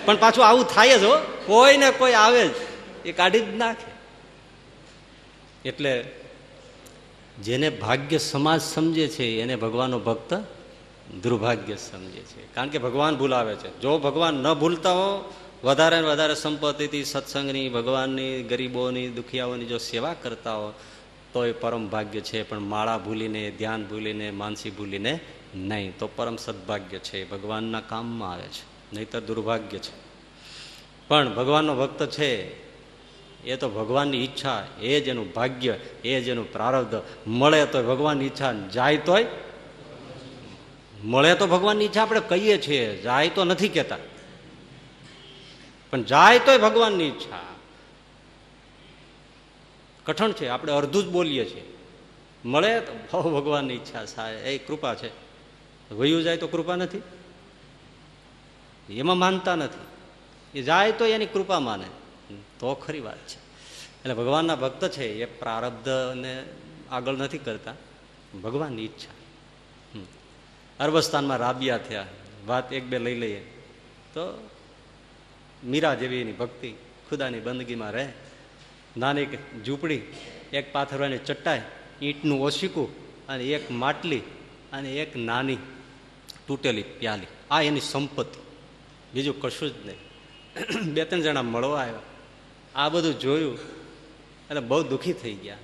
[0.06, 1.18] પણ પાછું આવું થાય જ હો.
[1.46, 2.52] કોઈ ને કોઈ આવે જ.
[3.06, 3.92] એ કાઢી જ નાખે.
[5.70, 6.23] એટલે
[7.44, 10.34] જેને ભાગ્ય સમાજ સમજે છે, એને ભગવાનનો ભક્ત
[11.24, 12.54] દુર્ભાગ્ય સમજે છે.
[12.54, 13.80] કારણ કે ભગવાન ભૂલાવે છે.
[13.80, 15.34] જો ભગવાન ન ભૂલતા હો,
[15.64, 20.74] વધારે ને વધારે સંપત્તિથી, સત્સંગની, ભગવાનની, ગરીબોની, દુખિયાઓની જો સેવા કરતા હો
[21.34, 22.44] તો એ પરમ ભાગ્ય છે.
[22.44, 25.20] પણ માળા ભૂલીને, ધ્યાન ભૂલીને, માનસી ભૂલીને
[25.56, 27.30] નહીં, તો પરમ સદભાગ્ય છે.
[27.30, 28.96] ભગવાનના કામમાં આવે છે.
[28.96, 30.04] નહીતર દુર્ભાગ્ય છે.
[31.08, 32.63] પણ ભગવાનનો ભક્ત છે
[33.46, 37.02] એ તો ભગવાનની ઈચ્છા, એ જ એનું ભાગ્ય, એ જ એનું પ્રારબ્ધ.
[37.28, 39.26] મળે તો ભગવાનની ઈચ્છા, જાય તોય
[41.04, 43.98] મળે તો ભગવાનની ઈચ્છા આપણે કહીએ છીએ, જાય તો નથી કહેતા.
[45.92, 47.40] પણ જાય તોય ભગવાનની ઈચ્છા.
[50.06, 51.78] કઠણ છે, આપણે અડધું જ બોલીએ છીએ.
[52.46, 55.12] મળે તો બહુ ભગવાનની ઈચ્છા, સાહેબ, એ કૃપા છે.
[55.94, 57.02] વયું જાય તો કૃપા નથી.
[58.90, 59.82] એમાં માનતા નથી.
[60.60, 61.86] એ જાય તો એની કૃપા માને.
[62.60, 63.38] તો ખરી વાત છે.
[63.38, 66.44] એટલે ભગવાનના ભક્ત છે એ પ્રારબ્ધને
[66.92, 67.74] આગળ નથી કરતા.
[68.44, 69.24] ભગવાનની ઈચ્છા.
[70.80, 72.08] અરબસ્તાનમાં રાબિયા થયા.
[72.46, 73.40] વાત એક બે લઈ લઈએ.
[74.14, 74.50] તો
[75.64, 76.74] મીરા જેવી એની ભક્તિ
[77.10, 78.10] ખુદાની બંદગીમાં રહે.
[78.98, 79.26] નાની
[79.66, 80.02] ઝૂંપડી
[80.54, 81.62] એક પાથરવાની ચટ્ટાઈ
[82.02, 84.20] ઈંટનું ઓશીકું અને એક માટલી
[84.74, 85.58] અને એક નાની
[86.48, 87.26] તૂટેલી પ્યાલી.
[87.52, 88.40] આ એની સંપત્તિ.
[89.14, 89.98] બીજું કશું જ નહીં.
[90.94, 92.00] બે ત્રણ જણા મળવા આવ્યા.
[92.76, 93.58] આ બધું જોયું
[94.50, 95.58] અને બહુ દુઃખી થઈ ગયા.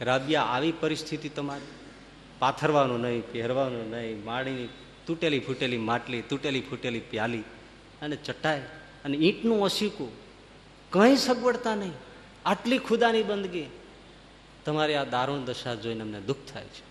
[0.00, 1.70] રાબિયા, આવી પરિસ્થિતિ તમારી.
[2.38, 4.68] પાથરવાનું નહીં, પહેરવાનું નહીં માળીની
[5.06, 7.44] તૂટેલી ફૂટેલી માટલી, તૂટેલી ફૂટેલી પ્યાલી
[8.02, 8.60] અને ચટાઈ
[9.04, 10.12] અને ઈંટનું ઓસીકું
[10.90, 11.92] કંઈ સગવડતા નહીં.
[12.46, 13.66] આટલી ખુદાની બંદગી.
[14.64, 16.82] તમારી આ દારૂણ દશા જોઈને અમને દુઃખ થાય છે.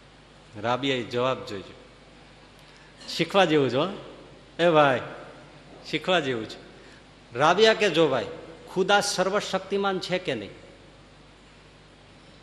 [0.62, 1.76] રાબિયાએ જવાબ જોઈજો
[3.10, 3.84] શીખવા જેવું જો
[4.60, 5.02] એ ભાઈ,
[5.90, 6.60] શીખવા જેવું છે.
[7.40, 8.26] રાબિયા કે જો ભાઈ?
[8.78, 10.50] ખુદા સર્વશક્તિમાન છે કે નહીં?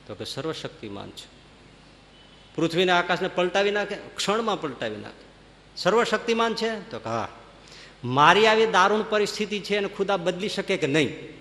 [0.07, 1.27] તો કે સર્વશક્તિમાન છે.
[2.57, 5.25] પૃથ્વીને આકાશને પલટાવી નાખે, ક્ષણમાં પલટાવી નાખે.
[5.77, 6.91] સર્વશક્તિમાન છે?
[6.91, 7.29] તો કે હા.
[8.05, 11.33] મારી આવી દારૂણ પરિસ્થિતિ છે અને ખુદા બદલી શકે કે નહીં?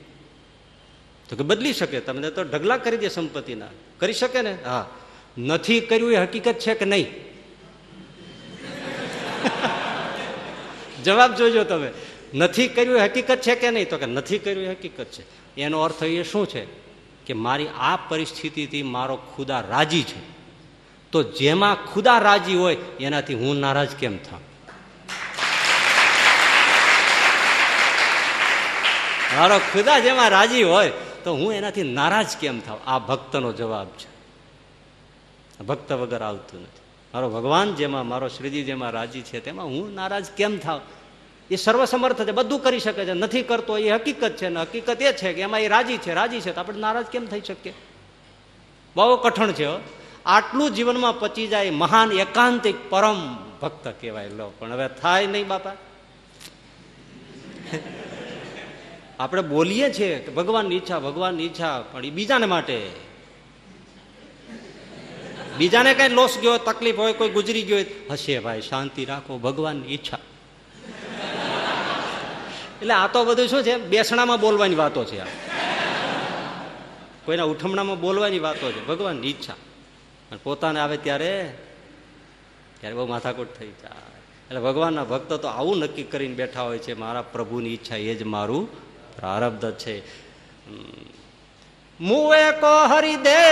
[1.30, 2.00] તો કે બદલી શકે.
[2.00, 3.68] તમને તો ઢગલા કરી દે સંપત્તિના.
[4.00, 4.58] કરી શકે ને?
[4.66, 4.90] હા.
[5.38, 7.08] નથી કર્યું એ હકીકત છે કે નહીં?
[11.04, 12.13] જવાબ જોજો તમે.
[12.34, 13.90] નથી કર્યું હકીકત છે કે નહીં?
[13.90, 15.56] તો કે નથી કર્યું હકીકત છે.
[15.56, 16.66] એનો અર્થ એ શું છે?
[17.26, 20.34] કે મારી આ પરિસ્થિતિથી મારો ખુદા રાજી છે.
[21.12, 24.42] તો જેમાં ખુદા રાજી હોય, એનાથી હું નારાજ કેમ થાઉં?
[29.38, 30.92] મારો ખુદા જેમાં રાજી હોય,
[31.24, 34.14] તો હું એનાથી નારાજ કેમ થાવ આ ભક્તનો જવાબ છે.
[35.64, 36.82] ભક્ત વગર આવતું નથી.
[37.14, 40.82] મારો ભગવાન જેમાં, મારો શ્રીજી જેમાં રાજી છે, તેમાં હું નારાજ કેમ થાવ
[41.52, 43.14] એ સર્વસમર્થ છે, બધું કરી શકે છે.
[43.14, 46.42] નથી કરતો એ હકીકત છે ને હકીકત એ છે કે એમાં એ રાજી છે રાજી
[46.42, 47.74] છે તો આપણે નારાજ કેમ થઈ શકીએ?
[48.96, 49.68] બહુ કઠણ છે
[50.26, 54.54] આટલું જીવનમાં પચી જાય મહાન એકાંતિક પરમ ભક્ત કહેવાય લો.
[54.60, 55.72] પણ હવે થાય નહીં બાપા.
[59.20, 62.90] આપણે બોલીએ છીએ કે ભગવાનની ઈચ્છા ભગવાનની ઈચ્છા, પણ એ બીજાને માટે.
[65.58, 70.18] બીજાને કઈ લોસ ગયો તકલીફ હોય, કોઈ ગુજરી ગયો હશે ભાઈ, શાંતિ રાખો, ભગવાનની ઈચ્છા.
[72.84, 73.76] એટલે આ તો બધું શું છે?
[73.78, 75.26] બેસણામાં બોલવાની વાતો છે આ.
[77.26, 78.86] કોઈના ઉઠમણામાં બોલવાની વાતો છે.
[78.86, 79.54] ભગવાનની ઈચ્છા.
[80.32, 81.58] અને પોતાને આવે ત્યારે
[82.80, 83.92] ત્યારે બહુ માથાકૂટ થઈ જાય.
[84.48, 88.24] એટલે ભગવાનના ભક્તો તો આવું નક્કી કરીને બેઠા હોય છે, મારા પ્રભુની ઈચ્છા એ જ
[88.24, 88.74] મારું
[89.16, 90.00] પ્રારબ્ધ છે.
[92.00, 93.44] મુએ કો હરી દે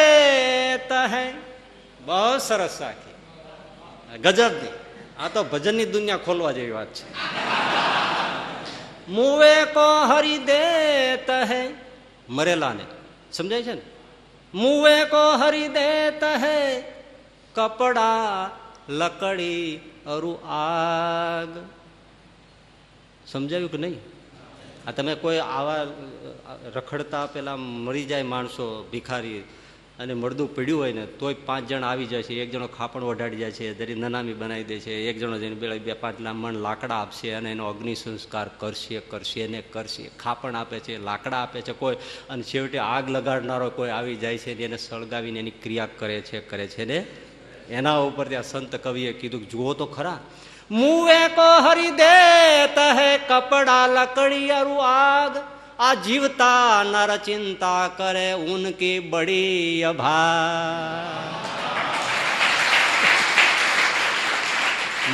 [1.13, 1.33] હૈ.
[2.05, 3.13] બહુ સરસ સાખી
[4.17, 4.69] ગજબની
[5.19, 7.13] આ તો ભજનની દુનિયા ખોલવા જેવી વાત છે.
[9.09, 10.61] મુએ કો હરી દે
[11.17, 11.77] તહે મરેલા
[12.29, 12.85] મરેલાને.
[13.31, 13.81] સમજાય છે ને?
[14.53, 16.81] મુવે કો હરી દે તહે
[17.55, 18.49] કપડા,
[18.89, 21.57] લકડી, અરુ આગ.
[23.27, 23.99] સમજાયું કે નહીં?
[24.87, 25.85] આ તમે કોઈ આવા
[26.75, 29.43] રખડતા પેલા મરી જાય માણસો ભિખારી
[30.01, 32.33] અને મળદું પડ્યું હોય ને, તોય પાંચ જણ આવી જાય છે.
[32.33, 34.93] એક જણો ખાપણ ઓઢાડી જાય છે, દરી નનામી બનાવી દે છે.
[35.09, 39.47] એક જણો જઈને બે બે પાંચ મણ લાકડા આપશે અને એનો અગ્નિ સંસ્કાર કરશે કરશે
[39.47, 40.11] ને કરશે.
[40.19, 41.95] ખાપણ આપે છે, લાકડા આપે છે કોઈ,
[42.29, 46.39] અને છેવટે આગ લગાડનારો કોઈ આવી જાય છે ને એને સળગાવીને એની ક્રિયા કરે છે
[46.39, 47.05] કરે છે ને.
[47.69, 50.19] એના ઉપર ત્યાં સંત કવિએ કીધું જુઓ તો ખરા.
[50.71, 55.60] મુએ કો હરી દેત હે કપડા લકડી આગ.
[55.81, 61.31] આ જીવતા નર ચિંતા કરે ઉનકી બડી અભા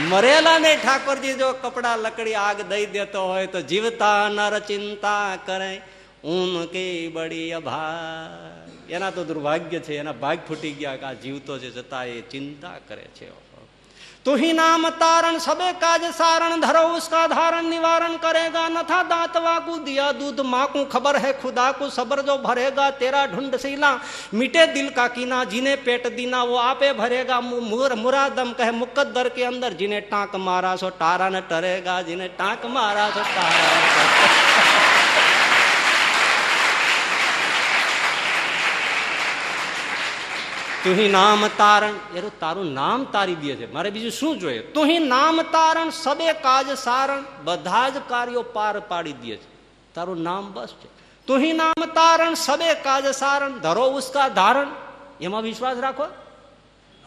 [0.10, 5.72] મરેલા ને ઠાકોરજી જો કપડા લકડી આગ દઈ દેતો હોય તો જીવતા નર ચિંતા કરે
[6.36, 8.52] ઉનકી બડી અભા
[8.90, 12.78] એના તો દુર્ભાગ્ય છે, એના ભાગ ફૂટી ગયા કે આ જીવતો છે છતાં એ ચિંતા
[12.90, 13.28] કરે છે.
[14.28, 19.78] તું ही नाम तारण, सबे काज सारण, धरो उसका धारण, निवारण करेगा। नथा दांत वाकू
[19.78, 24.00] दिया दूध, माकू खबर है खुदा को, सबर जो भरेगा तेरा ढूंढ सीला।
[24.34, 29.30] मिटे दिल का कीना जिन्हें पेट दीना, वो आपे भरेगा। मु- मुर मुरादम कहे, मुकद्दर
[29.30, 34.57] के अंदर जिन्हें टांक मारा, सो टारा न टरेगा, जिन्हें टांक मारा, सो टारा
[40.84, 41.94] તુહી નામ તારણ.
[42.16, 43.74] એનું તારું નામ તારી દે છે.
[43.74, 44.60] મારે બીજું શું જોઈએ?
[44.60, 49.94] તુહી નામ તારણ સબે કાજ સારણ બધા જ કાર્યો પાર પાડી દે છે.
[49.94, 50.88] તારું નામ બસ છે.
[51.28, 54.68] તુહી નામ તારણ સબે કાજ સારણ ધરો ઉસકા ધારણ.
[55.22, 56.08] એમાં વિશ્વાસ રાખો.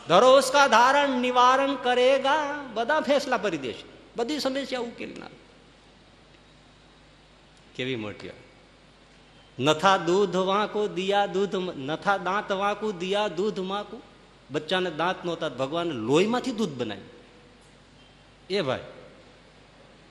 [0.08, 2.54] ધરો ઉસકા ધારણ નિવારણ કરેગા.
[2.74, 3.84] બધા ફેસલા ભરી દેશે
[4.16, 5.40] બધી સમસ્યા ઉકેલી નાખે
[7.74, 8.30] કેવી મોટી.
[9.60, 14.02] નથા દૂધ વાંકો, દિયા દૂધ નથા દાંત વાંકું, દિયા દૂધ માંકું.
[14.50, 17.08] બચ્ચાને દાંત નહોતા, ભગવાને લોહીમાંથી દૂધ બનાવ્યું.
[18.50, 18.78] એ ભાઈ,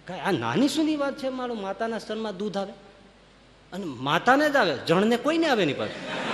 [0.07, 1.61] કઈ આ નાની સુની વાત છે મારું?
[1.61, 2.71] માતાના સ્તરમાં દૂધ આવે?
[3.73, 6.29] અને માતાને જ આવે, જણને કોઈને આવે નહીં પાછું.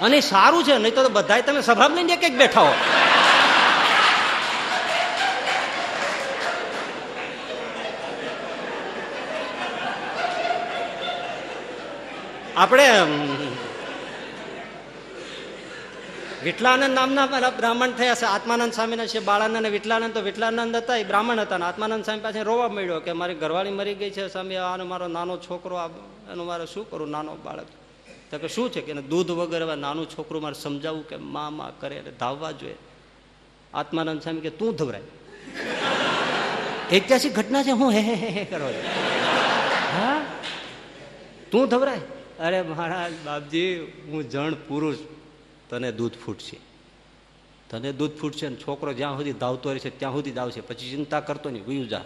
[0.00, 2.74] અને સારું છે, નહીં તો બધા તમે સભા લઈને એક એક બેઠા હો.
[12.56, 12.88] આપણે
[16.44, 18.24] વિઠલાનંદ નામના મારા બ્રાહ્મણ થયા છે.
[18.24, 21.54] આત્માનંદ સ્વામીના છે, બાળાનંદ અને વિઠલાનંદ તો વિઠલાનંદ હતા, એ બ્રાહ્મણ હતા.
[21.54, 25.08] અને આત્માનંદ સ્વામી પાસે રોવા મળ્યો કે મારી ઘરવાળી મરી ગઈ છે, સ્વામી આનો મારો
[25.08, 25.78] નાનો છોકરો
[26.32, 27.66] એનું મારે શું કરું, નાનો બાળક?
[28.30, 31.72] તો કે શું છે કે દૂધ વગર હવે નાનું છોકરું મારે સમજાવવું કે મા મા
[31.80, 32.74] કરે એટલે ધાવવા જોઈએ.
[33.74, 35.02] આત્માનંદ સ્વામી કે તું ધવરાય.
[36.92, 38.74] ઐતિહાસિક ઘટના છે, હું હે હે હે કરો.
[39.92, 40.22] હા?
[41.50, 42.00] તું ધવરાય.
[42.38, 44.96] અરે મહારાજ, બાપજી, હું જણ પુરુષ.
[45.70, 46.60] તને દૂધ ફૂટશે.
[47.70, 50.60] તને દૂધ ફૂટશે ને છોકરો જ્યાં સુધી ધાવતો રહેશે, ત્યાં સુધી ધાવશે.
[50.60, 52.04] પછી ચિંતા કરતો નહીં વયું જા.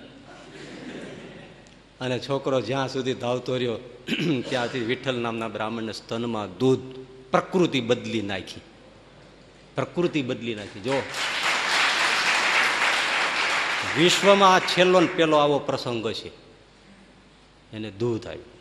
[2.00, 3.78] અને છોકરો જ્યાં સુધી ધાવતો રહ્યો,
[4.48, 6.78] ત્યાંથી વિઠ્ઠલ નામના બ્રાહ્મણને સ્તનમાં દૂધ,
[7.30, 8.60] પ્રકૃતિ બદલી નાખી.
[9.74, 10.80] પ્રકૃતિ બદલી નાખી.
[10.80, 11.02] જો.
[13.98, 16.28] વિશ્વમાં આ છેલ્લો ને પેલો આવો પ્રસંગ છે.
[17.72, 18.57] એને દૂધ આવ્યું.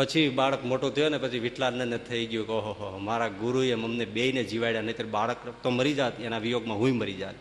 [0.00, 4.44] પછી બાળક મોટો થયો ને પછી વિઠલાનંદ થઈ ગયું કે ઓહો મારા ગુરુએ અમને બેયને
[4.44, 7.34] જીવાડ્યા નહીં બાળક તો મરી જાત, એના વિયોગમાં હું મરી જાત.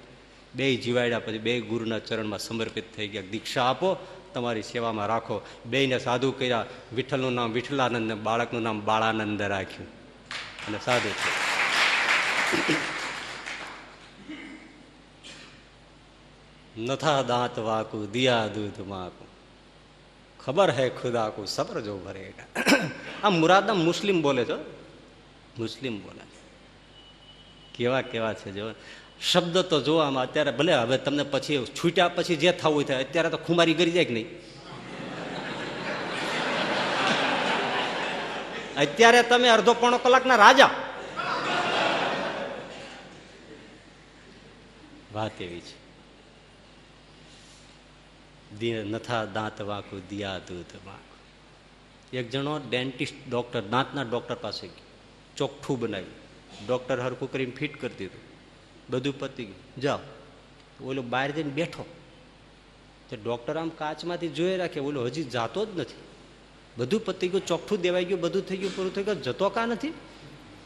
[0.56, 3.22] બે જીવાડ્યા પછી બે ગુરુના ચરણમાં સમર્પિત થઈ ગયા.
[3.32, 3.96] દીક્ષા આપો,
[4.34, 5.42] તમારી સેવામાં રાખો.
[5.66, 9.90] બેયને સાધુ કર્યા, વિઠ્ઠલનું નામ વિઠ્ઠલાનંદ, બાળકનું નામ બાળાનંદ રાખ્યું.
[10.68, 11.32] અને સાધુ છે
[16.78, 19.29] નથા દાંત વાકુ, દિયા દૂધ માકુ.
[20.46, 22.64] ખબર હે ખુદા કો સબર જો ભરેગા
[23.24, 24.58] આ મુરાદમ મુસ્લિમ બોલે છો
[25.58, 26.20] મુસ્લિમ બોલે
[27.76, 28.72] કેવા કેવા છે જો.
[29.22, 33.30] શબ્દ તો જો આમાં અત્યારે ભલે હવે તમને પછી છૂટ્યા પછી જે થવું થાય, અત્યારે
[33.30, 34.28] તો ખુમારી કરી જાય કે નહીં?
[38.78, 40.70] અત્યારે તમે અડધો પોણો કલાકના રાજા.
[45.14, 45.79] વાત એવી છે.
[48.64, 51.10] નથા દાંત વાંકું, દિયા દૂધ વાંકું.
[52.18, 54.70] એક જણો ડેન્ટિસ્ટ ડૉક્ટર દાંતના ડૉક્ટર પાસે
[55.38, 56.20] ચોખ્ઠું બનાવ્યું.
[56.68, 58.22] ડૉક્ટર હરખું કરીને ફિટ કરી દીધું.
[58.90, 59.82] બધું પતી ગયું.
[59.82, 60.00] જાઓ.
[60.84, 61.86] ઓલો બહાર જઈને બેઠો.
[63.10, 64.80] તો ડૉક્ટર આમ કાચમાંથી જોઈ રાખે.
[64.80, 65.96] ઓલો હજી જાતો જ નથી.
[66.78, 69.22] બધું પતી ગયું ચોખ્ઠું દેવાઈ ગયું, બધું થઈ ગયું, પૂરું થઈ ગયું.
[69.22, 69.94] જતો કા નથી?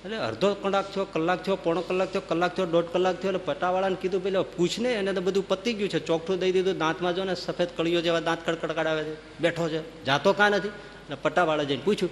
[0.06, 3.45] એટલે અડધો કલાક થયો કલાક થયો, પોણો કલાક થયો કલાક થયો, દોઢ કલાક થયો, એટલે
[3.45, 4.93] પટાવાળાને કીધું, પેલો પૂછને.
[4.93, 5.99] એને તો બધું પતી ગયું છે.
[5.99, 10.34] ચોખ્ઠું દઈ દીધું, દાંતમાં જો ને સફેદ કળીઓ જેવા દાંત કડકડકાડાવે છે, બેઠો છે, જાતો
[10.34, 10.68] કાં નથી?
[10.68, 12.12] અને પટ્ટાવાળા જઈને પૂછ્યું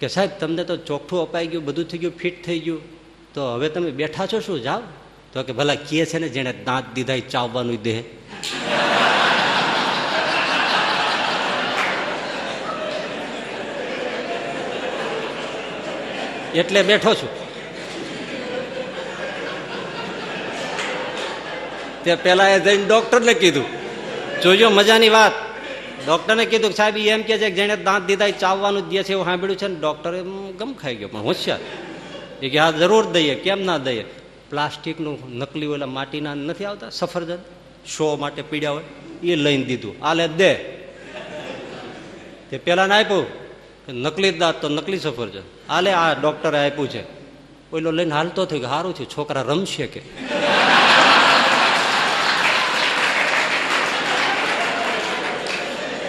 [0.00, 2.80] કે, સાહેબ, તમને તો ચોખ્ઠું અપાઈ ગયું, બધું થઈ ગયું, ફિટ થઈ ગયું.
[3.34, 4.60] તો હવે તમે બેઠા છો શું?
[4.60, 4.80] જાઓ.
[5.32, 8.02] તો કે, ભલા કીએ છે ને જેણે દાંત દીધા ચાવવાનું દેહ.
[16.54, 17.28] એટલે બેઠો છું.
[22.04, 23.64] તે પેલા એ જઈને ડોક્ટરને કીધું.
[24.42, 25.32] જોજો મજાની વાત.
[26.06, 29.66] ડોક્ટરને કીધું સાહેબ એમ કે છે જેને દાંત દીધા ચાવવાનું દે છે એવું સાંભળ્યું છે
[29.66, 30.22] ને ડોક્ટરે
[30.58, 31.58] ગમ ખાઈ ગયો, પણ હોશિયાર.
[32.42, 34.04] એ કે, હા, જરૂર દઈએ, કેમ ના દઈએ?
[34.50, 37.38] પ્લાસ્ટિકનું નકલી ઓલા માટીના નથી આવતા, સફરજન,
[37.96, 38.84] શો માટે પીડ્યા હોય,
[39.22, 39.94] એ લઈને દીધું.
[40.02, 40.54] આલે દે.
[42.50, 43.26] તે પેલાને આપ્યું
[43.88, 45.42] નકલી દાંત તો નકલી સફરજન.
[45.70, 47.02] આલે આ ડોક્ટરે આપ્યું છે.
[47.72, 50.02] ઓઈલો લઈને હાલતો થયો કે સારું છે છોકરા રમશે કે?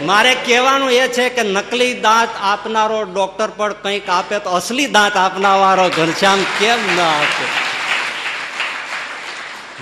[0.01, 5.18] મારે કહેવાનું એ છે કે નકલી દાંત આપનારો ડોક્ટર પણ કંઈક આપે તો અસલી દાંત
[5.18, 7.45] આપનારો ઘનશ્યામ કેમ ના આપે?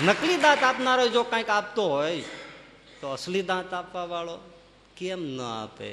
[0.04, 2.20] નકલી દાંત આપનારો જો કંઈક આપતો હોય,
[3.00, 4.38] તો અસલી દાંત આપવા વાળો
[4.96, 5.92] કેમ ન આપે?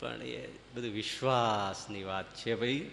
[0.00, 2.90] પણ એ બધું વિશ્વાસની વાત છે ભાઈ.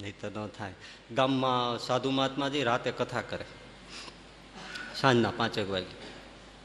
[0.00, 0.74] નહીં તો ન થાય.
[1.14, 3.44] ગામમાં સાધુ મહાત્માજી રાતે કથા કરે.
[5.00, 5.86] સાંજના પાંચેક વાગે.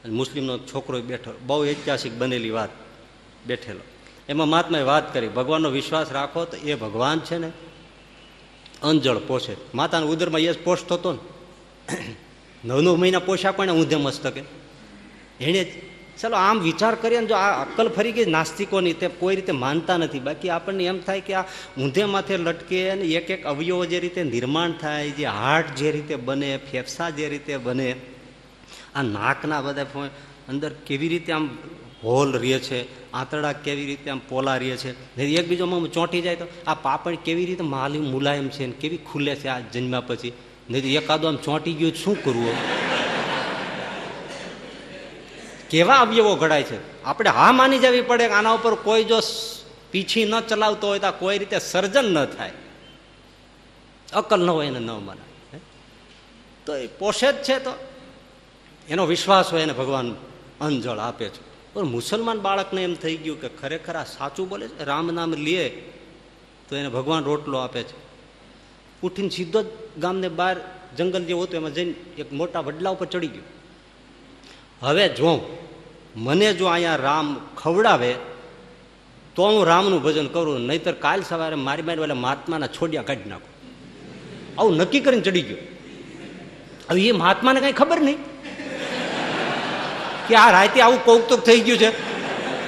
[0.04, 1.30] અને મુસ્લિમનો છોકરો બેઠો.
[1.46, 2.68] બહુ ઐતિહાસિક બનેલી વાત
[3.46, 3.80] બેઠેલો.
[4.28, 7.52] એમાં મહાત્માએ વાત કરી, ભગવાનનો વિશ્વાસ રાખો તો એ ભગવાન છે ને
[8.82, 9.56] અંજળ પોષે.
[9.74, 11.18] માતાના ઉદરમાં એ જ પોષતો હતો ને.
[12.64, 14.42] નવ નવ મહિના પોષા પણ ઊંધે મસ્તકે.
[15.40, 15.87] એણે
[16.18, 19.96] ચાલો, આમ વિચાર કરીએ ને જો આ અક્કલ ફરી ગઈ નાસ્તિકોની, તે કોઈ રીતે માનતા
[19.96, 20.20] નથી.
[20.20, 21.44] બાકી આપણને એમ થાય કે આ
[21.78, 26.14] ઊંધે માથે લટકે અને એક એક અવયવો જે રીતે નિર્માણ થાય, જે હાર્ટ જે રીતે
[26.16, 27.90] બને, ફેફસા જે રીતે બને,
[28.94, 30.08] આ નાકના બધા
[30.48, 31.46] અંદર કેવી રીતે આમ
[32.02, 32.80] હોલ રહે છે,
[33.12, 34.90] આંતરડા કેવી રીતે આમ પોલા રહે છે
[35.38, 39.60] એકબીજામાં ચોંટી જાય તો આ પાપડ કેવી રીતે માલી, મુલાયમ છે કેવી ખુલે છે આ
[39.72, 40.32] જન્મ્યા પછી?
[40.70, 42.56] નહીં એકાદો આમ ચોંટી ગયું, શું કરવું?
[45.70, 47.02] કેવા અવયવો ઘડાય છે?
[47.02, 49.20] આપણે હા માની જવી પડે કે આના ઉપર કોઈ જો
[49.90, 52.52] પીછી ન ચલાવતો હોય તો કોઈ રીતે સર્જન ન થાય.
[54.12, 55.60] અકલ ન હોય એને ન મનાય
[56.66, 57.72] તો એ પોષે જ છે તો.
[58.88, 60.14] એનો વિશ્વાસ હોય એને ભગવાન
[60.60, 61.72] અંજળ આપે છે.
[61.74, 64.84] પણ મુસલમાન બાળકને એમ થઈ ગયું કે ખરેખર આ સાચું બોલે છે?
[64.84, 65.68] રામ નામ લે
[66.68, 67.96] તો એને ભગવાન રોટલો આપે છે.
[69.02, 69.66] ઉઠીને સીધો જ
[69.98, 70.56] ગામને બહાર
[70.96, 73.57] જંગલ જેવું હતું, એમાં જઈને એક મોટા વડલા ઉપર ચડી ગયું.
[74.82, 75.58] હવે જો
[76.16, 78.14] મને જો અહીંયા રામ ખવડાવે,
[79.34, 83.52] તો હું રામનું ભજન કરું, નહીતર કાલ સવારે મારી મારી વાળા મહાત્માના છોડિયા કાઢી નાખું.
[84.60, 85.56] આવું નક્કી કરીને ચડી ગયો.
[86.90, 88.18] હવે એ મહાત્માને કઈ ખબર નહીં
[90.28, 91.90] કે આ રાતે આવું કૌતુક થઈ ગયું છે.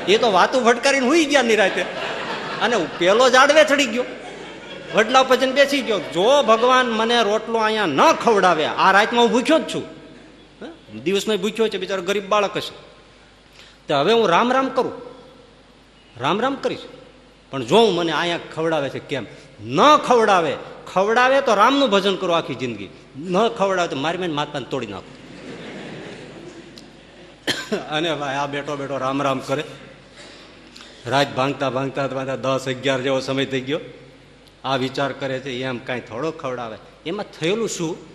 [0.07, 1.83] એ તો વાતું ફટકારીને હુઈ ગયા ની રાતે.
[2.63, 4.05] અને પેલો જાડવે ચડી ગયો.
[4.95, 5.99] વડલા ભજન બેસી ગયો.
[5.99, 10.00] જો ભગવાન મને રોટલો અહીંયા ન ખવડાવે, આ રાતમાં હું ભૂખ્યો જ છું.
[10.99, 12.75] દિવસનો ભૂખ્યો છે બિચારો ગરીબ બાળક હશે.
[13.89, 14.93] તો હવે હું રામ રામ કરું.
[16.21, 16.79] રામ રામ કરીશ.
[17.51, 19.27] પણ જો હું મને અહીંયા ખવડાવે છે કેમ?
[19.65, 20.57] ન ખવડાવે.
[20.93, 22.89] ખવડાવે તો રામનું ભજન કરો આખી જિંદગી.
[23.19, 25.17] ન ખવડાવે તો મારી મેં મહાત્માને તોડી નાખો.
[27.91, 29.65] અને ભાઈ આ બેઠો બેઠો રામ રામ કરે.
[31.07, 33.81] રાત ભાંગતા ભાંગતા ભાંગતા દસ અગિયાર જેવો સમય થઈ ગયો.
[34.65, 36.79] આ વિચાર કરે છે, એમ કાંઈ થોડો ખવડાવે.
[37.07, 38.10] એમાં થયેલું શું?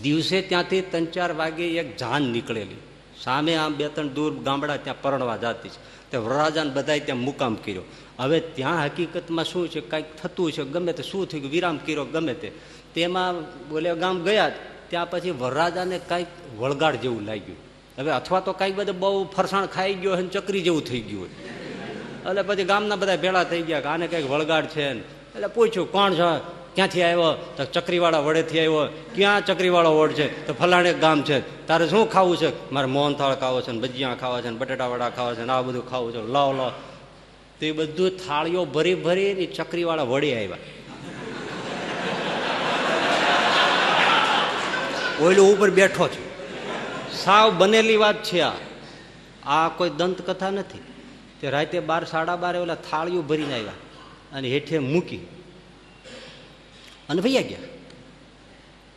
[0.00, 2.76] દિવસે ત્યાંથી ત્રણ ચાર વાગે એક જાન નીકળેલી.
[3.22, 6.10] સામે આમ બે ત્રણ દૂર ગામડા ત્યાં પરણવા જતી છે.
[6.10, 7.82] તે વરરાજાને બધાએ ત્યાં મુકામ કર્યો.
[8.18, 12.34] હવે ત્યાં હકીકતમાં શું છે, કાંઈક થતું છે, ગમે તે શું થયું, વિરામ કર્યો, ગમે
[12.34, 12.52] તે.
[12.94, 14.50] તેમાં બોલે, ગામ ગયા
[14.88, 16.26] ત્યાં પછી વરરાજાને કાંઈક
[16.58, 17.56] વળગાડ જેવું લાગ્યું.
[17.98, 21.26] હવે અથવા તો કાંઈક બધું બહુ ફરસાણ ખાઈ ગયો હોય ને ચકરી જેવું થઈ ગયું
[21.26, 26.14] એટલે પછી ગામના બધા ભેળા થઈ ગયા કે આને કંઈક વળગાડ છે એટલે પૂછ્યું, કોણ
[26.14, 26.61] છે?
[26.74, 27.54] ક્યાંથી આવ્યો?
[27.56, 29.04] તો ચકરીવાળા વડેથી આવ્યો.
[29.14, 30.46] ક્યાં ચકરીવાળો વડ છે?
[30.46, 31.66] તો ફલાણે ગામ છે.
[31.66, 32.72] તારે શું ખાવું છે?
[32.72, 35.90] મારે મોહનથાળ ખાવો છે ને ભજીયા ખાવા છે ને બટેટા ખાવા છે ને આ બધું
[35.90, 36.32] ખાવું છે.
[36.32, 36.70] લાવ લાવ.
[37.60, 40.56] તો એ બધું થાળીઓ ભરી ભરી ને ચકરીવાળા વડે આવ્યા.
[45.20, 46.32] ઓયલો ઉપર બેઠો છું.
[47.12, 48.52] સાવ બનેલી વાત છે આ.
[49.46, 50.78] આ કોઈ દંતકથા નથી.
[51.40, 53.72] તે રાતે બાર, સાડા બારે ઓલા થાળીઓ ભરીને આવ્યા
[54.32, 55.26] અને હેઠે મૂકી.
[57.08, 57.58] અને ભૈયા ગયા.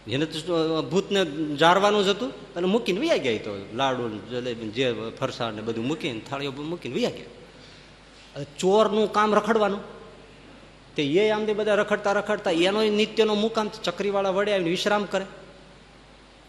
[0.07, 1.25] એને તો ભૂતને
[1.55, 6.19] જાળવાનું જ હતું, અને મૂકીને વૈયા ગયા તો, લાડુ જલેબી જે ફરસાણ ને બધું મૂકીને,
[6.19, 8.43] થાળીઓ મૂકીને વૈયા ગયા.
[8.59, 9.79] ચોરનું કામ રખડવાનું.
[10.95, 15.25] તે એ આમથી બધા રખડતા રખડતા એનો નિત્યનો મુકામ ચક્રીવાળા વડે આવીને વિશ્રામ કરે.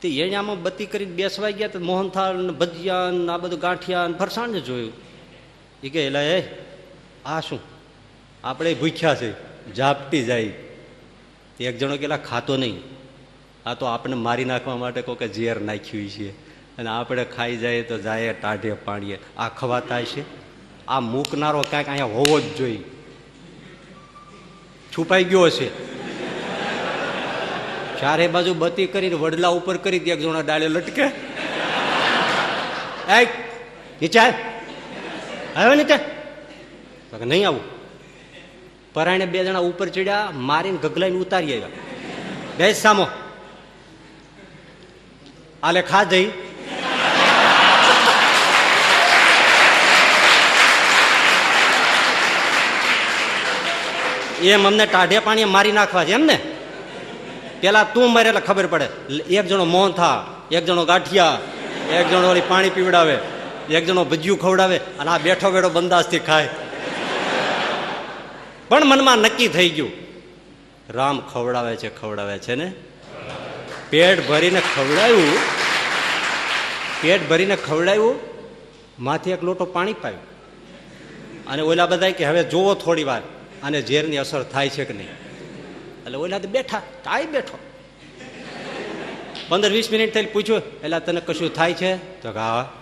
[0.01, 4.07] તે એને આમાં બત્તી કરીને બેસવાઈ ગયા તો મોહનથાળ ને ભજીયા ને આ બધું ગાંઠિયા
[4.07, 4.93] ને ફરસાણ જોયું.
[5.83, 6.43] એ કે, એલા, એ,
[7.25, 7.61] આ શું?
[8.45, 9.33] આપણે ભૂખ્યા છે,
[9.75, 10.66] ઝાપટી જાય.
[11.61, 12.83] એક જણો કેટલા ખાતો નહીં.
[13.67, 16.31] આ તો આપણે મારી નાખવા માટે કોઈ ઝેર નાખ્યું છે.
[16.79, 19.19] અને આપણે ખાઈ જાય તો જાય, ટાઢે પાણીએ.
[19.39, 20.25] આ ખવાતા છે
[20.87, 22.81] આ મૂકનારો કાંઈક અહીંયા હોવો જ જોઈએ.
[24.97, 25.97] છુપાઈ ગયો છે
[28.01, 31.03] ચારે બાજુ બતી કરીને વડલા ઉપર કરી એક જણા ડાળે લટકે.
[33.13, 33.25] એ
[34.03, 35.99] નીચે આવ્યો નીચે?
[37.25, 37.76] નહીં આવું.
[38.97, 41.69] પરાયણે બે જણા ઉપર ચડ્યા, મારીને ગગલાઈને ઉતારી આવ્યા.
[42.59, 43.07] બે સામો.
[45.63, 46.25] આલે ખા જઈ.
[54.43, 56.39] એમ અમને ટાઢે પાણી મારી નાખવા છે, એમ ને?
[57.61, 58.85] પેલા તું મરે એટલે ખબર પડે.
[59.15, 61.39] એક જણો મોહન થા, એક જણો ગાંઠિયા,
[61.93, 63.19] એક જણો પાણી પીવડાવે,
[63.71, 66.49] એક જણો ભજીયું ખવડાવે અને આ બેઠો બેઠો બંદાજથી ખાય.
[68.69, 69.91] પણ મનમાં નક્કી થઈ ગયું.
[70.91, 72.73] રામ ખવડાવે છે ખવડાવે છે ને?
[73.91, 75.39] પેટ ભરીને ખવડાવ્યું
[77.03, 78.21] પેટ ભરીને ખવડાવ્યું
[78.99, 80.21] માથી એક લોટો પાણી પાયું.
[81.47, 83.23] અને ઓલા બધા કે, હવે જોવો થોડી વાર
[83.63, 85.09] અને ઝેરની અસર થાય છે કે નહીં?
[85.09, 87.59] એટલે ઓલા તો બેઠા, કાંઈ બેઠો.
[89.49, 91.97] પંદર વીસ મિનિટ થઈ પૂછ્યું એટલે તને કશું થાય છે?
[91.97, 92.73] તો હા.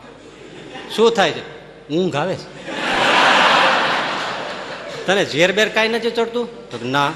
[0.96, 1.42] શું થાય છે?
[1.88, 2.83] ઊંઘ આવે છે.
[5.06, 6.70] તને ઝેર બેર કાંઈ નથી ચડતું?
[6.70, 7.12] તો ના,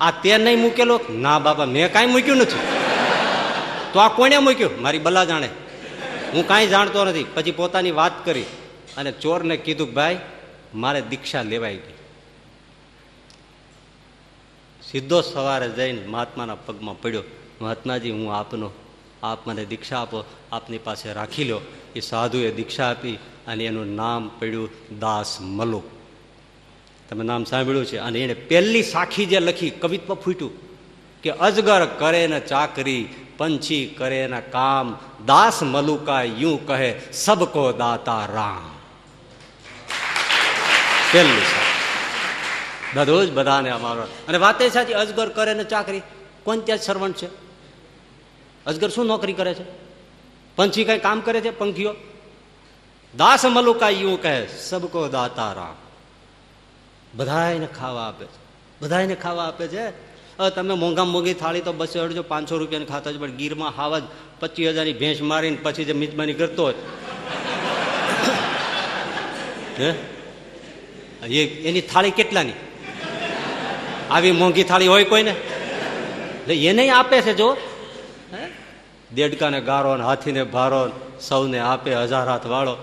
[0.00, 1.00] આ તે નહીં મૂકેલો?
[1.10, 2.58] ના બાબા, મેં કાંઈ મૂક્યું નથી.
[3.92, 4.82] તો આ કોને મૂક્યું?
[4.82, 5.48] મારી બલા જાણે.
[6.32, 7.26] હું કાંઈ જાણતો નથી.
[7.34, 8.42] પછી પોતાની વાત કરી
[8.96, 10.18] અને ચોરને કીધું, ભાઈ,
[10.74, 11.94] મારે દીક્ષા લેવાઈ ગઈ.
[14.90, 17.22] સીધો સવારે જઈને મહાત્માના પગમાં પડ્યો.
[17.60, 18.70] મહાત્માજી, હું આપનો,
[19.22, 20.24] આપ મને દીક્ષા આપો.
[20.52, 21.60] આપની પાસે રાખી લો.
[21.96, 25.82] એ સાધુએ દીક્ષા આપી અને એનું નામ પડ્યું દાસ મલો
[27.12, 27.98] તમે નામ સાંભળ્યું છે.
[27.98, 30.52] અને એણે પહેલી સાખી જે લખી, કવિત્વ ફૂટ્યું
[31.22, 38.26] કે, અજગર કરે ને ચાકરી, પંછી કરે ને કામ, દાસ મલુકા યું કહે, સબકો દાતા
[38.26, 38.78] રામ.
[41.12, 41.42] પહેલી
[42.94, 46.02] બધું જ બધાને અમારો અને વાતે સાચી, અજગર કરે ને ચાકરી.
[46.44, 47.26] કોણ ત્યાં સર્વન્ટ છે?
[48.66, 49.64] અજગર શું નોકરી કરે છે?
[50.56, 51.50] પંછી કઈ કામ કરે છે?
[51.50, 51.94] પંખીઓ?
[53.16, 55.81] દાસ મલુકા યુ કહે, સબકો દાતા રામ.
[57.14, 58.40] બધાને ખાવા આપે છે.
[58.80, 60.12] બધાને ખાવા આપે છે.
[60.54, 64.02] તમે મોંઘા મોંઘી થાળી તો બસો અડજો પાંચસો રૂપિયાની ખાતા છો, પણ ગીરમાં હાવા જ
[64.40, 66.74] પચીસ હજારની ભેંસ મારીને પછી જે મિજબાની કરતો હોય.
[69.78, 69.90] હે?
[71.68, 72.52] એની થાળી કેટલાની?
[74.10, 75.30] આવી મોંઘી થાળી હોય કોઈને?
[75.30, 77.56] એટલે એને આપે છે જો.
[79.14, 80.90] દેડકાને ગારો ને હાથીને ભારો
[81.20, 82.76] સૌને આપે, હજાર હાથ વાળો.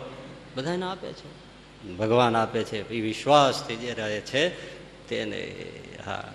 [0.55, 1.38] બધાને આપે છે.
[1.99, 4.49] ભગવાન આપે છે, એ વિશ્વાસથી જે રહે છે,
[5.07, 5.55] તેને
[6.05, 6.33] હા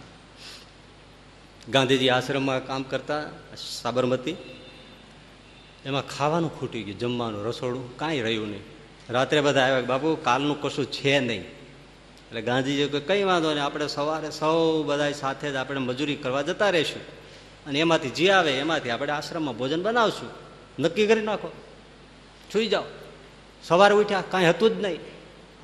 [1.71, 4.37] ગાંધીજી આશ્રમમાં કામ કરતા, સાબરમતી.
[5.85, 8.61] એમાં ખાવાનું ખૂટી ગયું, જમવાનું, રસોડું, કાંઈ રહ્યું નહીં.
[9.11, 11.41] રાત્રે બધા આવ્યા બાપુ, કાલનું કશું છે નહીં.
[11.41, 16.43] એટલે ગાંધીજી કે કંઈ વાંધો નહીં, આપણે સવારે સૌ બધા સાથે જ આપણે મજૂરી કરવા
[16.43, 17.03] જતા રહીશું.
[17.67, 20.29] અને એમાંથી જે આવે, એમાંથી આપણે આશ્રમમાં ભોજન બનાવશું.
[20.83, 21.53] નક્કી કરી નાખો.
[22.55, 22.83] છૂઈ જાઓ.
[23.63, 25.14] સવારે ઉઠ્યા, કાંઈ હતું જ નહીં.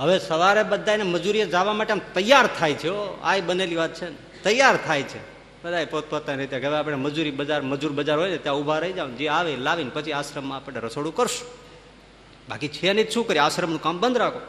[0.01, 2.89] હવે સવારે બધાને મજૂરીએ જવા માટે તૈયાર થાય છે
[3.23, 4.07] આ બનેલી વાત છે
[4.43, 5.21] તૈયાર થાય છે.
[5.65, 9.11] બધા પોતપોતાની રીતે હવે આપણે મજૂરી બજાર, મજૂર બજાર હોય ને ત્યાં ઊભા રહી જાવ
[9.11, 11.49] જે આવે લાવીને પછી આશ્રમમાં આપણે રસોડું કરશું.
[12.49, 13.41] બાકી છે નહીં શું કરીએ?
[13.41, 14.41] આશ્રમનું કામ બંધ રાખો.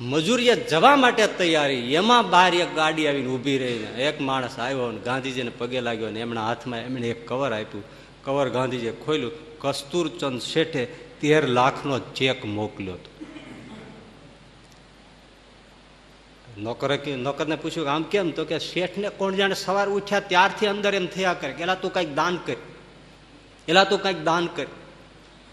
[0.00, 1.94] મજૂરીએ જવા માટે તૈયારી.
[1.94, 6.20] એમાં બહાર એક ગાડી આવીને ઊભી રહીને એક માણસ આવ્યો ને, ગાંધીજીને પગે લાગ્યો ને
[6.20, 7.84] એમના હાથમાં એમણે એક કવર આપ્યું.
[8.24, 10.84] કવર ગાંધીજીએ ખોલ્યું કસ્તુરચંદ શેઠે
[11.20, 13.11] તેર લાખનો ચેક મોકલ્યો હતો.
[16.58, 18.30] નોકરે નોકરને પૂછ્યું કે, આમ કેમ?
[18.30, 21.52] તો કે, શેઠને કોણ જાણે સવાર ઉઠ્યા ત્યારથી અંદર એમ થયા કરે.
[21.52, 22.54] કે એલા તું કંઈક દાન કર.
[23.68, 24.66] એલા તું કંઈક દાન કર.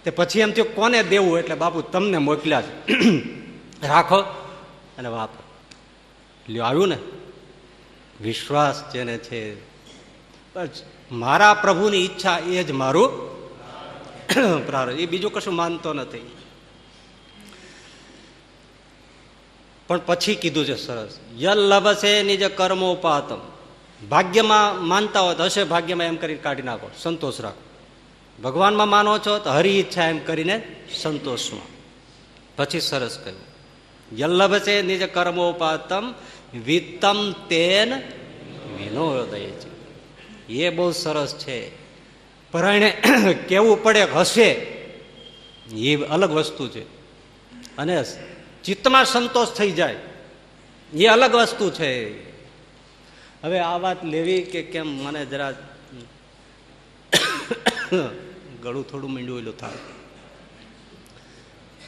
[0.03, 1.39] તે પછી એમ થયું, કોને દેવું?
[1.39, 2.93] એટલે બાપુ, તમને મોકલ્યા છે.
[3.87, 4.17] રાખો.
[4.97, 5.43] અને વાપરો.
[6.53, 6.97] લ્યો, આવ્યું ને?
[8.21, 9.55] વિશ્વાસ જેને છે.
[11.11, 13.29] મારા પ્રભુની ઈચ્છા એ જ મારું
[14.65, 14.99] પ્રારંભ.
[14.99, 16.31] એ બીજું કશું માનતો નથી.
[19.89, 21.19] પણ પછી કીધું છે સરસ.
[21.41, 23.39] યલ લભસે કર્મો ઉપાહતમ
[24.07, 26.89] ભાગ્યમાં માનતા હોય તો હશે ભાગ્યમાં એમ કરીને કાઢી નાખો.
[26.97, 27.63] સંતોષ રાખો.
[28.41, 31.61] ભગવાનમાં માનો છો તો હરી ઈચ્છા એમ કરીને સંતોષમાં.
[32.55, 33.41] પછી સરસ કહ્યું.
[34.19, 36.13] યલ્લભસે નિજ કર્મોપાતમ
[36.65, 37.93] વિતમ તેન
[38.77, 39.69] વિનોદય છે
[40.47, 41.71] એ બહુ સરસ છે.
[42.51, 43.01] પરાયણે
[43.47, 44.49] કેવું પડે હશે?
[45.71, 46.83] એ અલગ વસ્તુ છે.
[47.77, 48.03] અને
[48.63, 49.95] ચિત્તમાં સંતોષ થઈ જાય.
[50.93, 52.23] એ અલગ વસ્તુ છે.
[53.43, 54.87] હવે આ વાત લેવી કે કેમ?
[54.87, 55.53] મને જરા
[58.63, 59.77] ગળું થોડું મીંડું એલું થાય.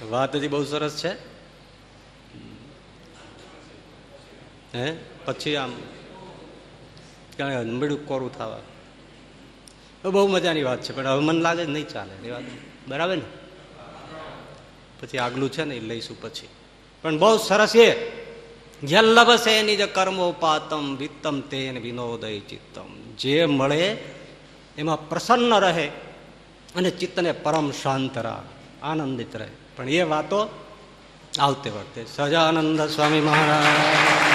[0.05, 1.13] વાત હજી બહુ સરસ છે.
[4.75, 4.97] હે?
[5.25, 5.71] પછી આમ
[7.39, 8.59] મીંડું કોરું થવા.
[10.03, 12.27] બહુ મજાની વાત છે, પણ હવે મને લાગે નહીં ચાલે.
[12.27, 12.43] એ વાત
[12.87, 13.23] બરાબર ને?
[15.01, 16.47] પછી આગલું છે ને એ લઈશું પછી.
[17.01, 18.11] પણ બહુ સરસ એ
[18.91, 23.15] યલ્લભસે એની જે કર્મોપાતમ વિત્તમ તેન વિનોદય ચિત્તમ.
[23.17, 23.97] જે મળે
[24.77, 25.87] એમાં પ્રસન્ન રહે
[26.75, 29.49] અને ચિત્તને પરમ શાંત રાખે, આનંદિત રહે.
[29.75, 30.65] પણ એ વાતો
[31.39, 34.30] આવતે વખતે સજાનંદ સ્વામી મહારાજ.